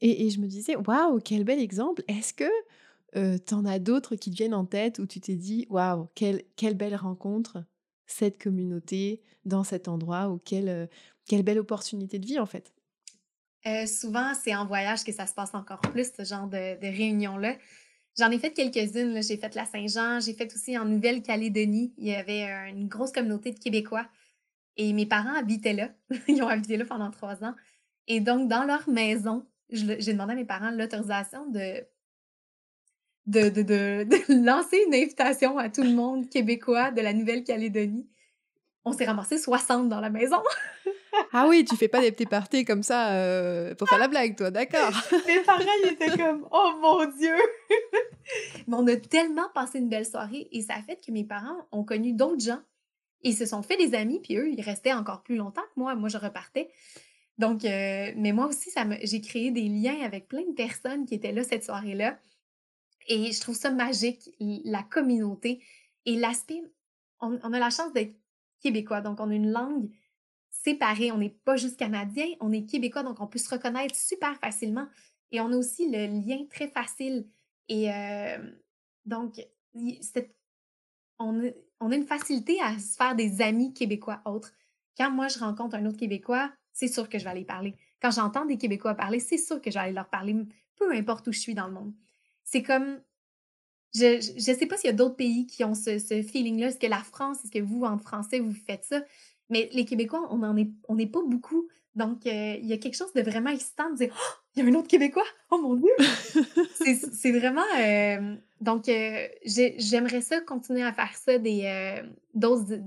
[0.00, 2.44] et je me disais: «Waouh, quel bel exemple!» est-ce que
[3.16, 6.44] Heu, tu as d'autres qui te viennent en tête où tu t'es dit: «Waouh, quelle
[6.56, 7.64] quelle belle rencontre,
[8.06, 10.88] cette communauté, dans cet endroit ou quelle, heu,
[11.26, 12.72] quelle belle opportunité de vie, en fait».
[13.66, 17.56] Heu, souvent, c'est en voyage que ça se passe encore plus, ce genre de réunions-là.
[18.18, 19.22] J'en ai fait quelques-unes.
[19.22, 21.94] J'ai fait la Saint-Jean, j'ai fait aussi en Nouvelle-Calédonie.
[21.98, 24.06] Il y avait, heu, une grosse communauté de Québécois
[24.76, 25.90] et mes parents habitaient là.
[26.28, 27.54] Ils ont habité là pendant 3 ans
[28.08, 31.84] et donc dans leur maison, j'ai demandé à mes parents l'autorisation de
[34.44, 38.08] lancer une invitation à tout le monde québécois de la Nouvelle-Calédonie.
[38.88, 40.38] On s'est ramassés 60 dans la maison.
[41.32, 44.36] Ah oui, tu fais pas des petits parties comme ça, heu, pour faire la blague,
[44.36, 44.92] toi, d'accord.
[45.26, 47.34] Mes parents, ils étaient comme: «Oh mon Dieu!»
[48.68, 51.66] Mais on a tellement passé une belle soirée et ça a fait que mes parents
[51.72, 52.60] ont connu d'autres gens.
[53.22, 55.94] Ils se sont fait des amis, puis eux, ils restaient encore plus longtemps que moi.
[55.96, 56.70] Moi, je repartais.
[57.36, 61.04] Donc, heu, mais moi aussi, ça me j'ai créé des liens avec plein de personnes
[61.04, 62.16] qui étaient là cette soirée-là
[63.08, 65.60] et je trouve ça magique, la communauté
[66.06, 66.62] et l'aspect
[67.20, 68.14] on on a la chance d'être
[68.60, 69.90] québécois, donc on a une langue
[70.50, 71.12] séparée.
[71.12, 74.86] On n'est pas juste canadien, on est québécois, donc on peut se reconnaître super facilement
[75.30, 77.26] et on a aussi le lien très facile
[77.68, 78.58] et hem,
[79.04, 79.40] donc
[81.18, 84.52] on a une facilité à se faire des amis québécois autres.
[84.96, 87.76] Quand moi je rencontre un autre Québécois, c'est sûr que je vais aller parler.
[88.02, 90.34] Quand j'entends des Québécois parler, c'est sûr que je vais aller leur parler,
[90.76, 91.94] peu importe où je suis dans le monde.
[92.42, 93.00] C'est comme
[93.94, 96.68] je je sais pas s'il y a d'autres pays qui ont ce ce feeling-là.
[96.68, 99.02] Est-ce que la France, est-ce que vous, en français, vous faites ça?
[99.50, 101.68] Mais les Québécois, on en est on n'est pas beaucoup.
[101.94, 104.34] Donc, heu, il y a quelque chose de vraiment excitant de dire: «Oh!
[104.54, 105.24] Il y a un autre Québécois!
[105.50, 105.90] Oh mon Dieu!»
[107.12, 112.02] C'est vraiment, hem, donc, j'ai j'aimerais ça continuer à faire ça, des,
[112.34, 112.78] d'autres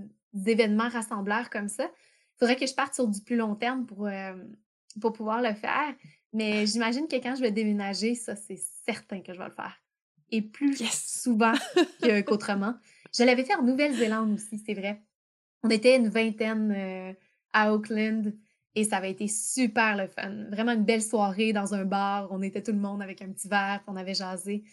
[0.45, 1.85] événements rassembleurs comme ça.
[1.85, 4.07] Il Faudrait que je parte sur du plus long terme pour,
[5.01, 5.93] pour pouvoir le faire,
[6.33, 9.81] mais j'imagine que quand je vais déménager, ça, c'est certain que je vais le faire
[10.31, 11.19] et plus Yes!
[11.21, 11.53] souvent
[12.25, 12.73] qu'autrement.
[13.17, 15.01] Je l'avais fait en Nouvelle-Zélande aussi, c'est vrai.
[15.63, 17.15] On était une vingtaine, heu,
[17.53, 18.33] à Auckland
[18.75, 20.31] et ça avait été super le fun.
[20.49, 22.29] Vraiment une belle soirée dans un bar.
[22.31, 24.63] On était tout le monde avec un petit verre, on avait jasé.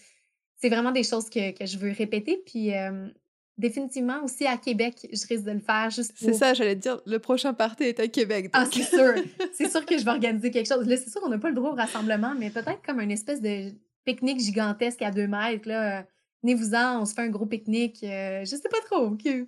[0.56, 3.12] C'est vraiment des choses que que je veux répéter, puis, hem,
[3.58, 7.00] définitivement aussi à Québec, je risque de le faire juste C'est ça, j'allais te dire,
[7.06, 9.14] le prochain party est à Québec, ah, c'est sûr!
[9.52, 10.86] C'est sûr que je vais organiser quelque chose.
[10.86, 13.40] Là, c'est sûr qu'on n'a pas le droit au rassemblement, mais peut-être comme une espèce
[13.40, 13.72] de
[14.08, 16.06] pique-nique gigantesque à 2 mètres là,
[16.42, 19.46] venez-vous-en, on se fait un gros pique-nique, heu, je sais pas trop, que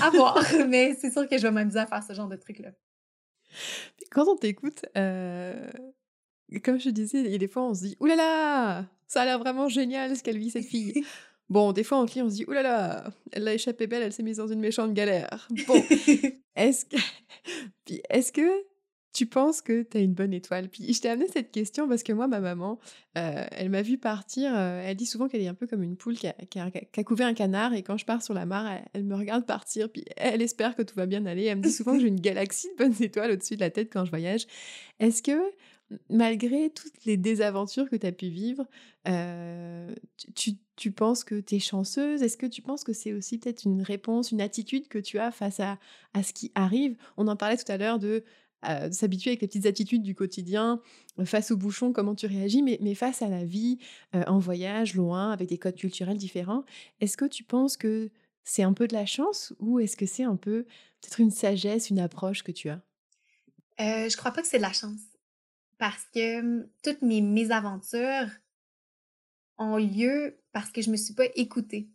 [0.00, 0.36] à voir,
[0.68, 2.70] mais c'est sûr que je vais m'amuser à faire ce genre de truc-là.
[4.10, 5.54] Quand on t'écoute, heu,
[6.64, 8.86] comme je disais, il y a des fois, on se dit: «Ouh là là!
[9.06, 11.04] Ça a l'air vraiment génial ce qu'elle vit cette fille».
[11.50, 13.04] Bon, des fois, en crie, on se dit: «Ouh là là!
[13.32, 15.46] Elle l'a échappé belle, elle s'est mise dans une méchante galère».
[15.68, 15.74] Bon,
[16.56, 16.96] est-ce que
[17.84, 18.64] puis est-ce que
[19.14, 20.68] tu penses que tu as une bonne étoile?
[20.68, 22.80] Puis je t'ai amené cette question parce que moi, ma maman,
[23.16, 24.52] euh, elle m'a vu partir.
[24.54, 27.28] Euh, elle dit souvent qu'elle est un peu comme une poule qui a, qui, couvert
[27.28, 27.74] un canard.
[27.74, 29.88] Et quand je pars sur la mare, elle, me regarde partir.
[29.90, 31.44] Puis elle espère que tout va bien aller.
[31.44, 33.88] Elle me dit souvent que j'ai une galaxie de bonnes étoiles au-dessus de la tête
[33.90, 34.46] quand je voyage.
[34.98, 35.40] Est-ce que
[36.10, 38.66] malgré toutes les désaventures que tu as pu vivre,
[39.06, 39.94] euh,
[40.34, 42.22] tu, tu, penses que tu es chanceuse?
[42.22, 45.30] Est-ce que tu penses que c'est aussi peut-être une réponse, une attitude que tu as
[45.30, 45.78] face à,
[46.14, 46.96] à ce qui arrive?
[47.16, 48.24] On en parlait tout à l'heure de
[48.90, 50.80] s'habituer avec les petites attitudes du quotidien,
[51.18, 53.78] euh, face aux bouchons, comment tu réagis, mais, mais face à la vie,
[54.14, 56.64] euh, en voyage, loin, avec des codes culturels différents,
[57.00, 58.10] est-ce que tu penses que
[58.42, 60.64] c'est un peu de la chance ou est-ce que c'est un peu
[61.00, 62.80] peut-être une sagesse, une approche que tu as?
[63.80, 65.00] Euh, Je crois pas que c'est de la chance
[65.78, 68.28] parce que hum, toutes mes mésaventures
[69.58, 71.88] ont lieu parce que je me suis pas écoutée.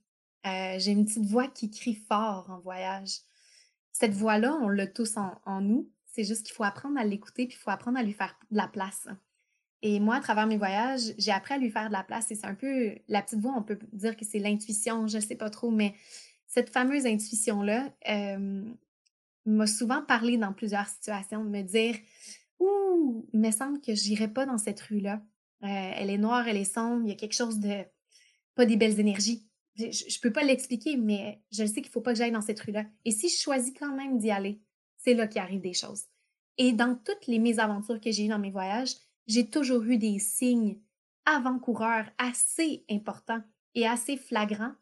[0.43, 3.19] J'ai une petite voix qui crie fort en voyage.
[3.91, 5.91] Cette voix-là, on l'a tous en nous.
[6.19, 8.57] C'est juste qu'il faut apprendre à l'écouter, puis il faut apprendre à lui faire de
[8.57, 9.07] la place.
[9.81, 12.29] Et moi, à travers mes voyages, j'ai appris à lui faire de la place.
[12.29, 15.21] Et c'est un peu la petite voix, on peut dire que c'est l'intuition, je ne
[15.21, 15.95] sais pas trop, mais
[16.45, 18.65] cette fameuse intuition-là euh,
[19.45, 21.95] m'a souvent parlé dans plusieurs situations, de me dire
[22.59, 25.21] Ouh, il me semble que j'irai pas dans cette rue-là.
[25.63, 27.85] Euh, elle est noire, elle est sombre, il y a quelque chose de
[28.55, 29.47] pas des belles énergies.
[29.77, 32.41] Je, ne peux pas l'expliquer, mais je sais qu'il ne faut pas que j'aille dans
[32.41, 32.83] cette rue-là.
[33.05, 34.59] Et si je choisis quand même d'y aller,
[34.99, 36.03] c'est là qu'il arrive des choses.
[36.57, 38.95] Et dans toutes les mésaventures que j'ai eues dans mes voyages,
[39.27, 40.79] j'ai toujours eu des signes
[41.25, 43.41] avant-coureurs assez importants
[43.75, 44.73] et assez flagrants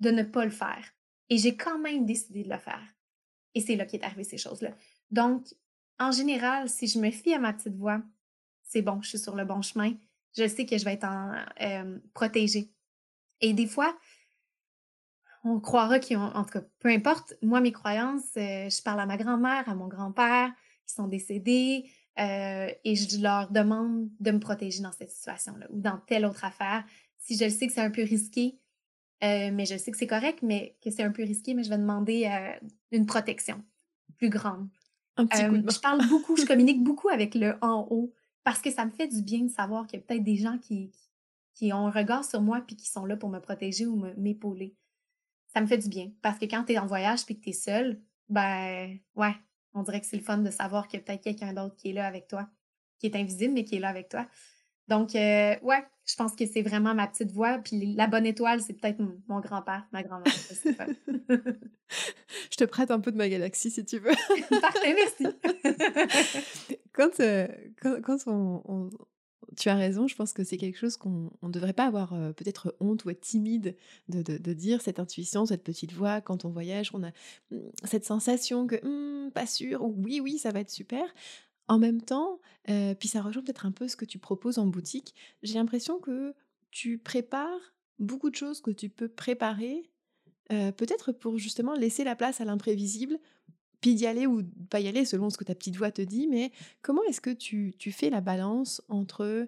[0.00, 0.92] de ne pas le faire.
[1.30, 2.82] Et j'ai quand même décidé de le faire.
[3.54, 4.76] Et c'est là qu'est arrivé ces choses-là.
[5.10, 5.46] Donc,
[5.98, 8.02] en général, si je me fie à ma petite voix,
[8.62, 9.94] c'est bon, je suis sur le bon chemin.
[10.36, 12.72] Je sais que je vais être en, euh, protégée.
[13.40, 13.96] Et des fois,
[15.44, 19.00] on croira qu'ils ont, en tout cas, peu importe, moi, mes croyances, euh, je parle
[19.00, 20.50] à ma grand-mère, à mon grand-père,
[20.86, 21.84] qui sont décédés,
[22.18, 26.44] euh, et je leur demande de me protéger dans cette situation-là ou dans telle autre
[26.44, 26.84] affaire.
[27.18, 28.58] Si je le sais que c'est un peu risqué,
[29.22, 31.70] euh, mais je sais que c'est correct, mais que c'est un peu risqué, mais je
[31.70, 32.30] vais demander
[32.90, 33.62] une protection
[34.16, 34.68] plus grande.
[35.18, 38.12] je parle beaucoup, je communique beaucoup avec le en haut
[38.44, 40.58] parce que ça me fait du bien de savoir qu'il y a peut-être des gens
[40.58, 40.92] qui,
[41.54, 44.76] qui ont un regard sur moi puis qui sont là pour me protéger ou m'épauler
[45.54, 46.10] ça me fait du bien.
[46.20, 49.34] Parce que quand tu es en voyage puis que tu es seul, ben ouais,
[49.72, 51.90] on dirait que c'est le fun de savoir qu'il y a peut-être quelqu'un d'autre qui
[51.90, 52.48] est là avec toi,
[52.98, 54.26] qui est invisible, mais qui est là avec toi.
[54.88, 57.58] Donc, euh, ouais, je pense que c'est vraiment ma petite voix.
[57.58, 58.98] Puis la bonne étoile, c'est peut-être
[59.28, 60.32] mon, grand-père, ma grand-mère.
[61.90, 64.12] je te prête un peu de ma galaxie si tu veux.
[64.60, 65.26] Parfait, merci.
[66.92, 67.48] quand, euh,
[67.80, 68.90] quand, quand on,
[69.56, 72.74] tu as raison, je pense que c'est quelque chose qu'on ne devrait pas avoir peut-être
[72.80, 73.76] honte ou être timide
[74.08, 76.20] de, dire, cette intuition, cette petite voix.
[76.20, 77.10] Quand on voyage, on a
[77.50, 81.04] mmh, cette sensation que mmh, pas sûr, ou oui, oui, ça va être super.
[81.68, 85.14] En même temps, puis ça rejoint peut-être un peu ce que tu proposes en boutique,
[85.42, 86.34] j'ai l'impression que
[86.70, 89.90] tu prépares beaucoup de choses que tu peux préparer,
[90.48, 93.18] peut-être pour justement laisser la place à l'imprévisible
[93.84, 96.26] puis d'y aller ou pas y aller selon ce que ta petite voix te dit,
[96.26, 99.46] mais comment est-ce que tu, tu fais la balance entre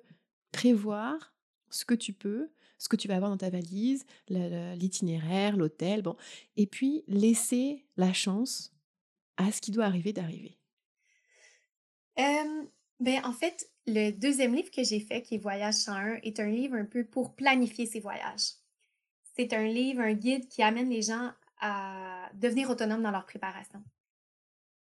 [0.53, 1.34] prévoir
[1.70, 6.18] ce que tu peux, ce que tu vas avoir dans ta valise, l'itinéraire, l'hôtel, bon,
[6.59, 8.74] et puis laisser la chance
[9.39, 10.59] à ce qui doit arriver d'arriver?
[13.01, 16.51] Ben, En fait, le deuxième livre que j'ai fait, qui est Voyage 101, est un
[16.51, 18.51] livre un peu pour planifier ses voyages.
[19.34, 23.82] C'est un livre, un guide qui amène les gens à devenir autonomes dans leur préparation.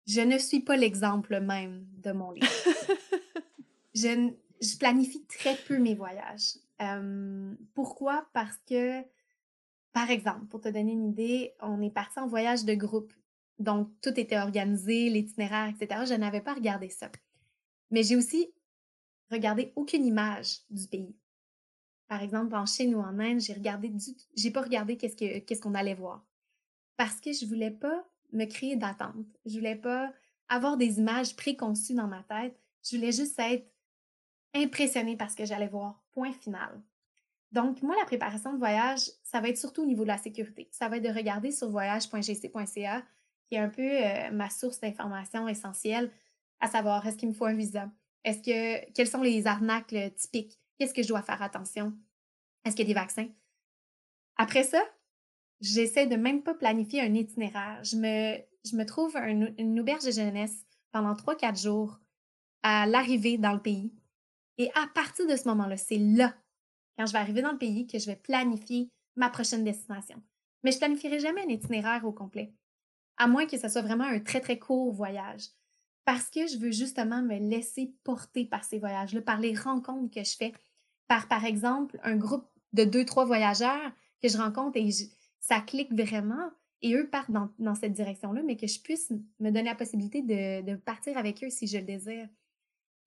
[0.07, 2.47] Je ne suis pas l'exemple même de mon livre.
[3.95, 6.59] je, planifie très peu mes voyages.
[7.75, 8.27] pourquoi?
[8.33, 9.03] Parce que,
[9.93, 13.13] par exemple, pour te donner une idée, on est parti en voyage de groupe.
[13.59, 16.03] Donc, tout était organisé, l'itinéraire, etc.
[16.07, 17.11] Je n'avais pas regardé ça.
[17.91, 18.53] Mais j'ai aussi
[19.31, 21.15] regardé aucune image du pays.
[22.09, 24.05] Par exemple, en Chine ou en Inde, j'ai regardé du...
[24.37, 26.25] j'ai pas regardé qu'est-ce qu'on allait voir.
[26.97, 29.27] Parce que je voulais pas me créer d'attente.
[29.47, 30.13] Je voulais pas
[30.49, 32.59] avoir des images préconçues dans ma tête.
[32.83, 33.71] Je voulais juste être
[34.55, 36.03] impressionnée par ce que j'allais voir.
[36.13, 36.83] Point final.
[37.53, 40.69] Donc, moi, la préparation de voyage, ça va être surtout au niveau de la sécurité.
[40.71, 43.03] Ça va être de regarder sur voyage.gc.ca,
[43.47, 46.11] qui est un peu euh, ma source d'information essentielle,
[46.61, 47.91] à savoir, est-ce qu'il me faut un visa?
[48.25, 50.59] Est-ce que, quelles sont les arnaques typiques?
[50.79, 51.93] Qu'est-ce que je dois faire attention?
[52.65, 53.29] Est-ce qu'il y a des vaccins?
[54.37, 54.83] Après ça,
[55.63, 57.83] j'essaie de même pas planifier un itinéraire.
[57.83, 58.37] Je me,
[58.69, 61.99] je me trouve une auberge de jeunesse pendant 3-4 jours
[62.63, 63.95] à l'arrivée dans le pays.
[64.59, 66.35] Et à partir de ce moment-là, c'est là,
[66.99, 70.23] quand je vais arriver dans le pays, que je vais planifier ma prochaine destination.
[70.63, 72.53] Mais je planifierai jamais un itinéraire au complet,
[73.17, 75.49] à moins que ce soit vraiment un très, très court voyage.
[76.05, 80.25] parce que je veux justement me laisser porter par ces voyages-là, par les rencontres que
[80.25, 80.53] je fais,
[81.07, 84.89] par, par exemple, un groupe de deux, trois voyageurs que je rencontre et
[85.43, 89.65] ça clique vraiment et eux partent dans, cette direction-là, mais que je puisse me donner
[89.65, 92.29] la possibilité de, partir avec eux si je le désire.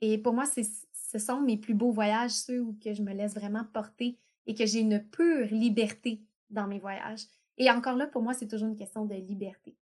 [0.01, 3.33] Et pour moi, ce sont mes plus beaux voyages, ceux où que je me laisse
[3.33, 7.25] vraiment porter et que j'ai une pure liberté dans mes voyages.
[7.57, 9.75] Et encore là, pour moi, c'est toujours une question de liberté.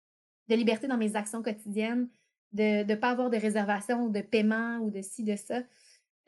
[0.49, 2.10] De liberté dans mes actions quotidiennes,
[2.52, 5.62] de ne pas avoir de réservation ou de paiement ou de ci, de ça,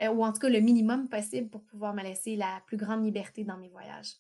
[0.02, 3.04] euh, ou en tout cas le minimum possible pour pouvoir me laisser la plus grande
[3.04, 4.16] liberté dans mes voyages.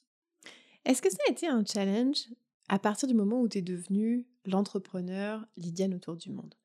[0.85, 2.27] Est-ce que ça a été un challenge
[2.69, 6.55] à partir du moment où tu es devenue l'entrepreneur Lydiane autour du monde?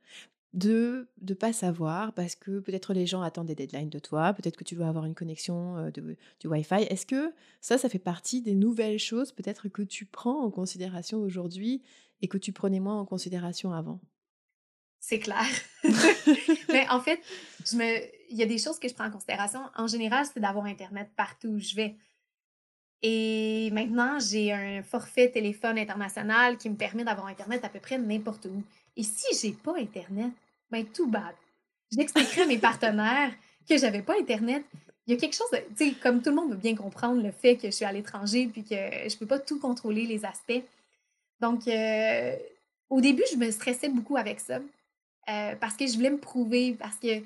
[0.54, 4.56] De ne pas savoir parce que peut-être les gens attendent des deadlines de toi, peut-être
[4.56, 6.86] que tu dois avoir une connexion euh, de, du Wi-Fi.
[6.88, 11.18] Est-ce que ça, ça fait partie des nouvelles choses peut-être que tu prends en considération
[11.20, 11.82] aujourd'hui
[12.22, 14.00] et que tu prenais moins en considération avant?
[15.00, 15.46] C'est clair.
[16.68, 17.20] Mais en fait,
[17.72, 19.60] il y a des choses que je prends en considération.
[19.76, 21.96] En général, c'est d'avoir Internet partout où je vais.
[23.02, 27.98] Et maintenant, j'ai un forfait téléphone international qui me permet d'avoir Internet à peu près
[27.98, 28.62] n'importe où.
[28.96, 30.32] Et si j'ai pas Internet,
[30.70, 31.34] ben tout bad.
[31.92, 33.32] J'expliquerai à mes partenaires
[33.68, 34.64] que j'avais pas Internet.
[35.06, 37.30] Il y a quelque chose, tu sais, comme tout le monde veut bien comprendre le
[37.30, 40.62] fait que je suis à l'étranger puis que je peux pas tout contrôler les aspects.
[41.40, 42.36] Donc, euh,
[42.90, 44.58] au début, je me stressais beaucoup avec ça.
[45.30, 47.22] Euh, parce que je voulais me prouver, parce que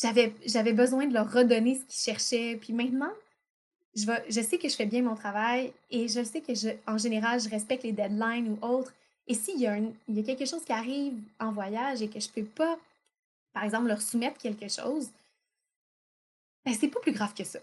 [0.00, 2.56] j'avais, j'avais besoin de leur redonner ce qu'ils cherchaient.
[2.56, 3.12] Puis maintenant,
[3.94, 6.98] je, je sais que je fais bien mon travail et je sais que, je, en
[6.98, 8.92] général, je respecte les deadlines ou autres.
[9.26, 12.20] Et s'il y, a il y a quelque chose qui arrive en voyage et que
[12.20, 12.78] je ne peux pas,
[13.52, 15.08] par exemple, leur soumettre quelque chose,
[16.64, 17.58] ben, c'est pas plus grave que ça.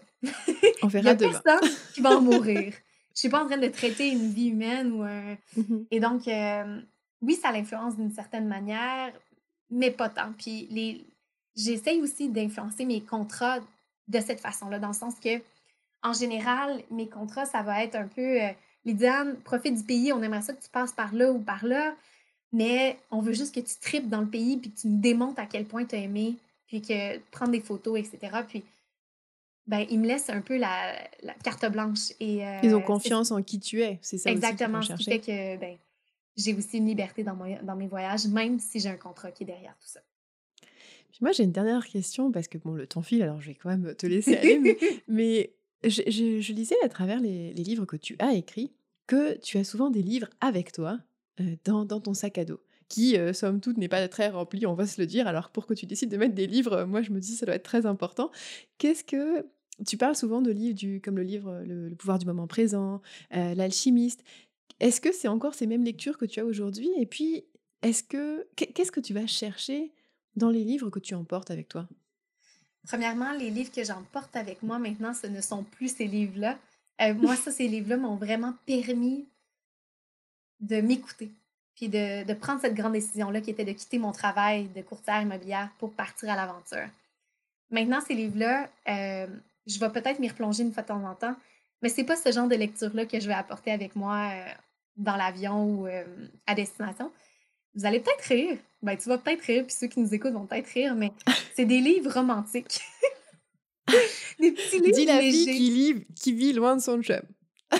[0.82, 2.72] On verra il y a personne qui va en mourir.
[3.14, 5.36] Je suis pas en train de traiter une vie humaine ou un...
[5.56, 5.86] Mm-hmm.
[5.90, 6.80] Et donc, euh,
[7.20, 9.12] oui, ça l'influence d'une certaine manière,
[9.70, 10.32] mais pas tant.
[10.32, 11.04] Puis les...
[11.54, 13.58] j'essaye aussi d'influencer mes contrats
[14.08, 15.40] de cette façon-là, dans le sens que,
[16.02, 18.48] en général, mes contrats, ça va être un peu euh,
[18.84, 21.94] Lydiane, profite du pays, on aimerait ça que tu passes par là ou par là,
[22.52, 25.40] mais on veut juste que tu tripes dans le pays puis que tu nous démontres
[25.40, 26.34] à quel point tu as aimé,
[26.66, 28.38] puis que prendre des photos, etc.
[28.48, 28.64] Puis,
[29.66, 30.94] ben, ils me laissent un peu la,
[31.44, 32.12] carte blanche.
[32.18, 35.04] Et, euh, ils ont confiance en qui tu es, c'est ça Exactement, aussi ce qui
[35.04, 35.76] fait que ben,
[36.36, 39.46] j'ai aussi une liberté dans, dans mes voyages, même si j'ai un contrat qui est
[39.46, 40.00] derrière tout ça.
[41.12, 43.54] Puis moi, j'ai une dernière question, parce que bon, le temps file, alors je vais
[43.54, 45.52] quand même te laisser aller, mais,
[45.84, 48.72] je, lisais à travers les, livres que tu as écrits
[49.06, 50.98] que tu as souvent des livres avec toi
[51.40, 54.74] euh, dans, ton sac à dos qui, euh, somme toute, n'est pas très rempli, on
[54.74, 55.26] va se le dire.
[55.26, 57.54] Alors pour que tu décides de mettre des livres, moi je me dis ça doit
[57.54, 58.30] être très important.
[58.76, 59.46] Qu'est-ce que
[59.86, 63.00] tu parles souvent de livres du, comme le livre Le, pouvoir du moment présent,
[63.34, 64.22] euh, L'alchimiste.
[64.80, 66.90] Est-ce que c'est encore ces mêmes lectures que tu as aujourd'hui?
[66.98, 67.44] Et puis,
[67.82, 69.92] est-ce que qu'est-ce que tu vas chercher
[70.36, 71.88] dans les livres que tu emportes avec toi?
[72.86, 76.58] Premièrement, les livres que j'emporte avec moi maintenant, ce ne sont plus ces livres-là.
[77.00, 79.26] Euh, moi, ça, ces livres-là m'ont vraiment permis
[80.60, 81.30] de m'écouter,
[81.74, 85.70] puis de, prendre cette grande décision-là qui était de quitter mon travail de courtière immobilière
[85.78, 86.88] pour partir à l'aventure.
[87.70, 89.26] Maintenant, ces livres-là, euh,
[89.66, 91.34] je vais peut-être m'y replonger une fois de temps en temps,
[91.82, 94.52] mais c'est pas ce genre de lecture-là que je vais apporter avec moi euh,
[94.96, 95.88] dans l'avion ou
[96.46, 97.10] à destination.
[97.74, 98.58] Vous allez peut-être rire.
[98.82, 101.12] Ben, tu vas peut-être rire, puis ceux qui nous écoutent vont peut-être rire, mais
[101.54, 102.80] c'est des livres romantiques.
[104.40, 107.22] des petits livres Dis la fille qui, qui vit loin de son chum.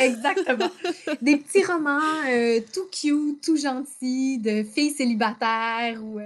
[0.00, 0.70] Exactement.
[1.22, 6.18] des petits romans euh, tout cute, tout gentils, de filles célibataires ou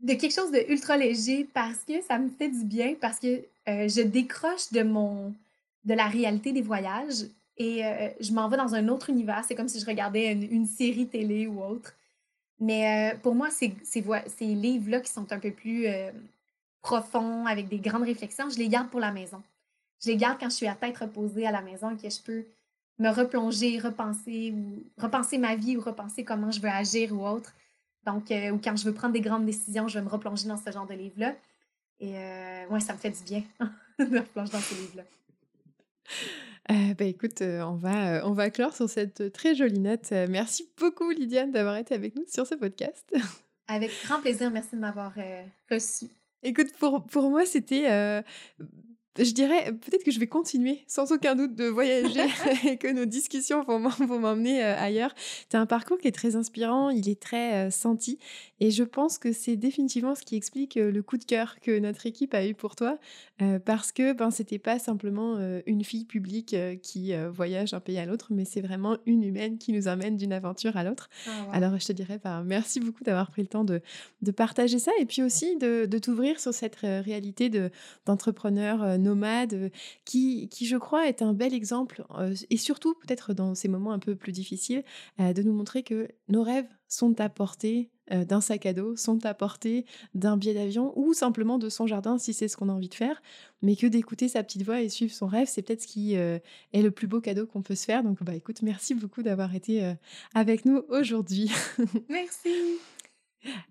[0.00, 3.42] de quelque chose de ultra léger parce que ça me fait du bien, parce que
[3.66, 5.34] je décroche de mon
[5.84, 7.24] de la réalité des voyages
[7.56, 9.44] et euh, je m'en vais dans un autre univers.
[9.46, 11.94] C'est comme si je regardais une, série télé ou autre.
[12.60, 16.10] Mais euh, pour moi, ces, ces, livres-là qui sont un peu plus euh,
[16.82, 19.42] profonds, avec des grandes réflexions, je les garde pour la maison.
[20.02, 22.20] Je les garde quand je suis à tête reposée à la maison et que je
[22.20, 22.44] peux
[22.98, 27.54] me replonger, repenser ou repenser ma vie ou repenser comment je veux agir ou autre.
[28.04, 30.70] Donc, ou quand je veux prendre des grandes décisions, je vais me replonger dans ce
[30.70, 31.34] genre de livre-là.
[32.00, 32.14] Et
[32.70, 33.42] ouais, ça me fait du bien
[33.98, 35.04] de me replonger dans ces livres-là.
[36.70, 40.10] Euh, bah, écoute, euh, on, va, euh, on va clore sur cette très jolie note.
[40.28, 43.10] merci beaucoup, Lydiane, d'avoir été avec nous sur ce podcast.
[43.70, 44.50] Avec grand plaisir.
[44.50, 45.12] Merci de m'avoir
[45.70, 46.06] reçu.
[46.42, 48.22] Écoute, pour, pour moi, c'était
[49.18, 52.20] je dirais peut-être que je vais continuer sans aucun doute de voyager
[52.66, 53.78] et que nos discussions vont
[54.18, 55.14] m'emmener ailleurs.
[55.50, 58.18] Tu as un parcours qui est très inspirant, il est très senti
[58.60, 62.06] et je pense que c'est définitivement ce qui explique le coup de cœur que notre
[62.06, 62.98] équipe a eu pour toi
[63.64, 68.28] parce que ben, c'était pas simplement une fille publique qui voyage d'un pays à l'autre,
[68.30, 71.08] mais c'est vraiment une humaine qui nous amène d'une aventure à l'autre.
[71.26, 73.80] Ah, Alors je te dirais ben, merci beaucoup d'avoir pris le temps de,
[74.22, 77.50] de, partager ça et puis aussi de, de t'ouvrir sur cette réalité
[78.06, 79.70] d'entrepreneur nomade
[80.04, 82.04] qui, qui, je crois, est un bel exemple
[82.50, 84.84] et surtout peut-être dans ces moments un peu plus difficiles,
[85.18, 89.34] de nous montrer que nos rêves sont à portée d'un sac à dos, sont à
[89.34, 89.84] portée
[90.14, 92.94] d'un billet d'avion ou simplement de son jardin si c'est ce qu'on a envie de
[92.94, 93.22] faire,
[93.60, 96.42] mais que d'écouter sa petite voix et suivre son rêve, c'est peut-être ce qui est
[96.74, 98.02] le plus beau cadeau qu'on peut se faire.
[98.02, 99.94] Donc bah écoute, merci beaucoup d'avoir été
[100.34, 101.50] avec nous aujourd'hui.
[102.08, 102.78] Merci.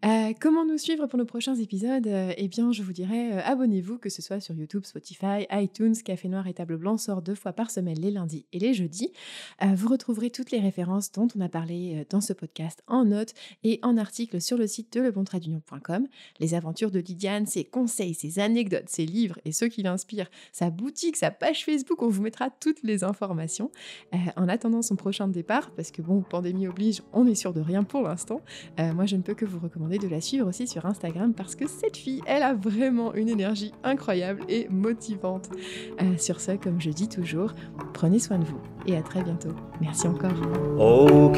[0.05, 2.07] Euh, comment nous suivre pour nos prochains épisodes?
[2.07, 5.95] Euh, Eh bien, je vous dirais, euh, abonnez-vous, que ce soit sur YouTube, Spotify, iTunes.
[6.05, 9.11] Café Noir et Table Blanc sort deux fois par semaine, les lundis et les jeudis.
[9.61, 13.79] vous retrouverez toutes les références dont on a parlé dans ce podcast en notes et
[13.83, 16.07] en articles sur le site de lebontradeunion.com.
[16.39, 20.69] Les aventures de Lydiane, ses conseils, ses anecdotes, ses livres et ceux qui l'inspirent, sa
[20.69, 23.71] boutique, sa page Facebook, on vous mettra toutes les informations.
[24.35, 27.83] en attendant son prochain départ, parce que bon, pandémie oblige, on est sûr de rien
[27.83, 28.41] pour l'instant,
[28.77, 31.67] moi je ne peux que vous recommander de la suivre aussi sur Instagram parce que
[31.67, 35.49] cette fille, elle a vraiment une énergie incroyable et motivante.
[36.01, 37.53] Euh, sur ce, comme je dis toujours,
[37.93, 39.53] prenez soin de vous et à très bientôt.
[39.81, 40.31] Merci encore.
[40.79, 41.31] Oh,